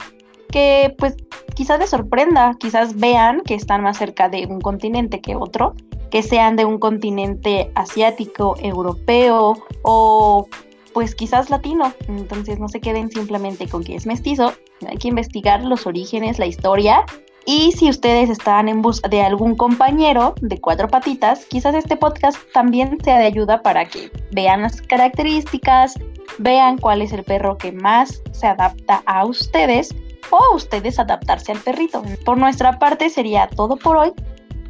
que 0.51 0.95
pues 0.99 1.17
quizás 1.55 1.79
les 1.79 1.91
sorprenda, 1.91 2.57
quizás 2.59 2.97
vean 2.97 3.43
que 3.45 3.55
están 3.55 3.83
más 3.83 3.99
cerca 3.99 4.29
de 4.29 4.47
un 4.47 4.61
continente 4.61 5.21
que 5.21 5.37
otro, 5.37 5.75
que 6.11 6.23
sean 6.23 6.57
de 6.57 6.65
un 6.65 6.79
continente 6.79 7.71
asiático, 7.75 8.57
europeo 8.61 9.55
o 9.83 10.47
pues 10.93 11.15
quizás 11.15 11.51
latino. 11.51 11.93
Entonces 12.09 12.59
no 12.59 12.69
se 12.69 12.81
queden 12.81 13.11
simplemente 13.11 13.69
con 13.69 13.85
que 13.85 13.95
es 13.95 14.07
mestizo, 14.07 14.53
hay 14.87 14.97
que 14.97 15.09
investigar 15.09 15.63
los 15.65 15.87
orígenes, 15.87 16.39
la 16.39 16.47
historia. 16.47 17.05
Y 17.47 17.73
si 17.73 17.89
ustedes 17.89 18.29
están 18.29 18.69
en 18.69 18.83
busca 18.83 19.09
de 19.09 19.23
algún 19.23 19.57
compañero 19.57 20.35
de 20.41 20.61
cuatro 20.61 20.89
patitas, 20.89 21.47
quizás 21.47 21.75
este 21.75 21.97
podcast 21.97 22.39
también 22.53 22.99
sea 23.03 23.19
de 23.19 23.25
ayuda 23.25 23.63
para 23.63 23.87
que 23.87 24.11
vean 24.31 24.63
las 24.63 24.83
características, 24.83 25.95
vean 26.39 26.77
cuál 26.77 27.01
es 27.01 27.13
el 27.13 27.25
perro 27.25 27.57
que 27.57 27.73
más 27.73 28.23
se 28.33 28.47
adapta 28.47 29.03
a 29.07 29.25
ustedes 29.25 29.95
o 30.31 30.55
ustedes 30.55 30.99
adaptarse 30.99 31.53
al 31.53 31.59
perrito. 31.59 32.03
Por 32.25 32.39
nuestra 32.39 32.79
parte 32.79 33.11
sería 33.11 33.49
todo 33.49 33.77
por 33.77 33.97
hoy. 33.97 34.13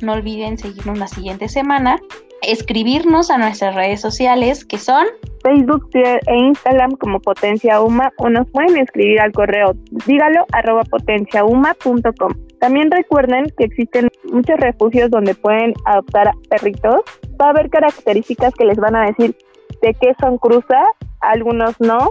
No 0.00 0.12
olviden 0.12 0.58
seguirnos 0.58 0.98
la 0.98 1.08
siguiente 1.08 1.48
semana, 1.48 2.00
escribirnos 2.42 3.30
a 3.30 3.38
nuestras 3.38 3.74
redes 3.74 4.00
sociales 4.00 4.64
que 4.64 4.78
son 4.78 5.06
Facebook 5.42 5.88
e 5.94 6.36
Instagram 6.36 6.92
como 6.92 7.20
Potencia 7.20 7.80
Uma 7.80 8.12
o 8.18 8.28
nos 8.28 8.50
pueden 8.50 8.78
escribir 8.78 9.20
al 9.20 9.32
correo 9.32 9.74
dígalo 10.06 10.46
arroba 10.52 10.84
potenciauma.com. 10.84 12.32
También 12.60 12.90
recuerden 12.90 13.46
que 13.56 13.64
existen 13.64 14.08
muchos 14.30 14.58
refugios 14.58 15.10
donde 15.10 15.34
pueden 15.34 15.72
adoptar 15.86 16.32
perritos. 16.48 17.00
Va 17.40 17.46
a 17.46 17.50
haber 17.50 17.70
características 17.70 18.52
que 18.54 18.66
les 18.66 18.76
van 18.76 18.96
a 18.96 19.06
decir 19.06 19.34
de 19.80 19.94
qué 19.94 20.14
son 20.20 20.36
cruza, 20.36 20.82
algunos 21.20 21.80
no, 21.80 22.10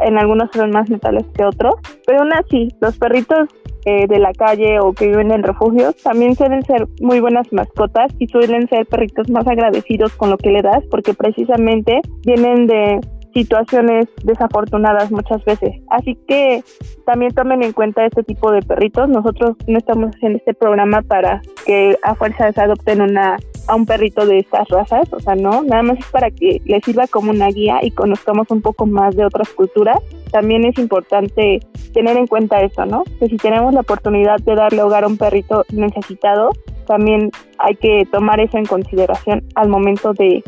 en 0.00 0.18
algunos 0.18 0.50
son 0.52 0.70
más 0.70 0.88
metales 0.90 1.24
que 1.34 1.44
otros, 1.44 1.74
pero 2.06 2.20
aún 2.20 2.32
así, 2.32 2.68
los 2.80 2.96
perritos 2.98 3.48
eh, 3.84 4.06
de 4.06 4.18
la 4.18 4.32
calle 4.32 4.80
o 4.80 4.92
que 4.92 5.06
viven 5.06 5.30
en 5.30 5.42
refugios 5.42 5.96
también 6.02 6.34
suelen 6.34 6.62
ser 6.64 6.86
muy 7.00 7.20
buenas 7.20 7.50
mascotas 7.52 8.12
y 8.18 8.26
suelen 8.26 8.68
ser 8.68 8.86
perritos 8.86 9.30
más 9.30 9.46
agradecidos 9.46 10.12
con 10.14 10.30
lo 10.30 10.36
que 10.36 10.50
le 10.50 10.62
das 10.62 10.84
porque 10.90 11.14
precisamente 11.14 12.00
vienen 12.24 12.66
de 12.66 13.00
situaciones 13.32 14.06
desafortunadas 14.24 15.10
muchas 15.10 15.44
veces. 15.44 15.70
Así 15.90 16.18
que 16.26 16.62
también 17.06 17.32
tomen 17.32 17.62
en 17.62 17.72
cuenta 17.72 18.04
este 18.04 18.22
tipo 18.24 18.50
de 18.50 18.62
perritos. 18.62 19.08
Nosotros 19.08 19.56
no 19.66 19.78
estamos 19.78 20.10
en 20.22 20.36
este 20.36 20.54
programa 20.54 21.02
para 21.02 21.40
que 21.64 21.96
a 22.02 22.14
fuerza 22.14 22.52
se 22.52 22.60
adopten 22.60 23.00
una 23.00 23.36
a 23.68 23.74
un 23.74 23.86
perrito 23.86 24.26
de 24.26 24.38
estas 24.38 24.68
razas, 24.68 25.12
o 25.12 25.20
sea, 25.20 25.34
no, 25.34 25.62
nada 25.62 25.82
más 25.82 25.98
es 25.98 26.06
para 26.06 26.30
que 26.30 26.60
les 26.64 26.84
sirva 26.84 27.06
como 27.06 27.30
una 27.30 27.48
guía 27.48 27.78
y 27.82 27.90
conozcamos 27.90 28.50
un 28.50 28.62
poco 28.62 28.86
más 28.86 29.14
de 29.14 29.24
otras 29.24 29.48
culturas. 29.50 29.98
También 30.32 30.64
es 30.64 30.78
importante 30.78 31.60
tener 31.92 32.16
en 32.16 32.26
cuenta 32.26 32.60
eso, 32.62 32.84
¿no? 32.86 33.04
Que 33.18 33.28
si 33.28 33.36
tenemos 33.36 33.72
la 33.74 33.80
oportunidad 33.80 34.38
de 34.40 34.54
darle 34.54 34.82
hogar 34.82 35.04
a 35.04 35.06
un 35.06 35.16
perrito 35.16 35.64
necesitado, 35.72 36.50
también 36.86 37.30
hay 37.58 37.76
que 37.76 38.06
tomar 38.10 38.40
eso 38.40 38.56
en 38.56 38.64
consideración 38.64 39.44
al 39.54 39.68
momento 39.68 40.12
de 40.14 40.42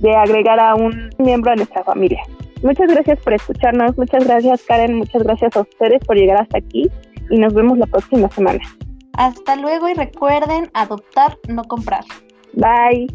de 0.00 0.14
agregar 0.14 0.60
a 0.60 0.74
un 0.74 1.10
miembro 1.18 1.50
de 1.50 1.58
nuestra 1.58 1.84
familia. 1.84 2.22
Muchas 2.62 2.88
gracias 2.88 3.18
por 3.20 3.34
escucharnos, 3.34 3.96
muchas 3.96 4.26
gracias 4.26 4.62
Karen, 4.62 4.96
muchas 4.96 5.22
gracias 5.22 5.56
a 5.56 5.60
ustedes 5.60 6.04
por 6.06 6.16
llegar 6.16 6.40
hasta 6.40 6.58
aquí 6.58 6.90
y 7.30 7.38
nos 7.38 7.54
vemos 7.54 7.78
la 7.78 7.86
próxima 7.86 8.28
semana. 8.30 8.60
Hasta 9.12 9.56
luego 9.56 9.88
y 9.88 9.94
recuerden 9.94 10.70
adoptar, 10.74 11.38
no 11.48 11.64
comprar. 11.64 12.04
Bye. 12.56 13.06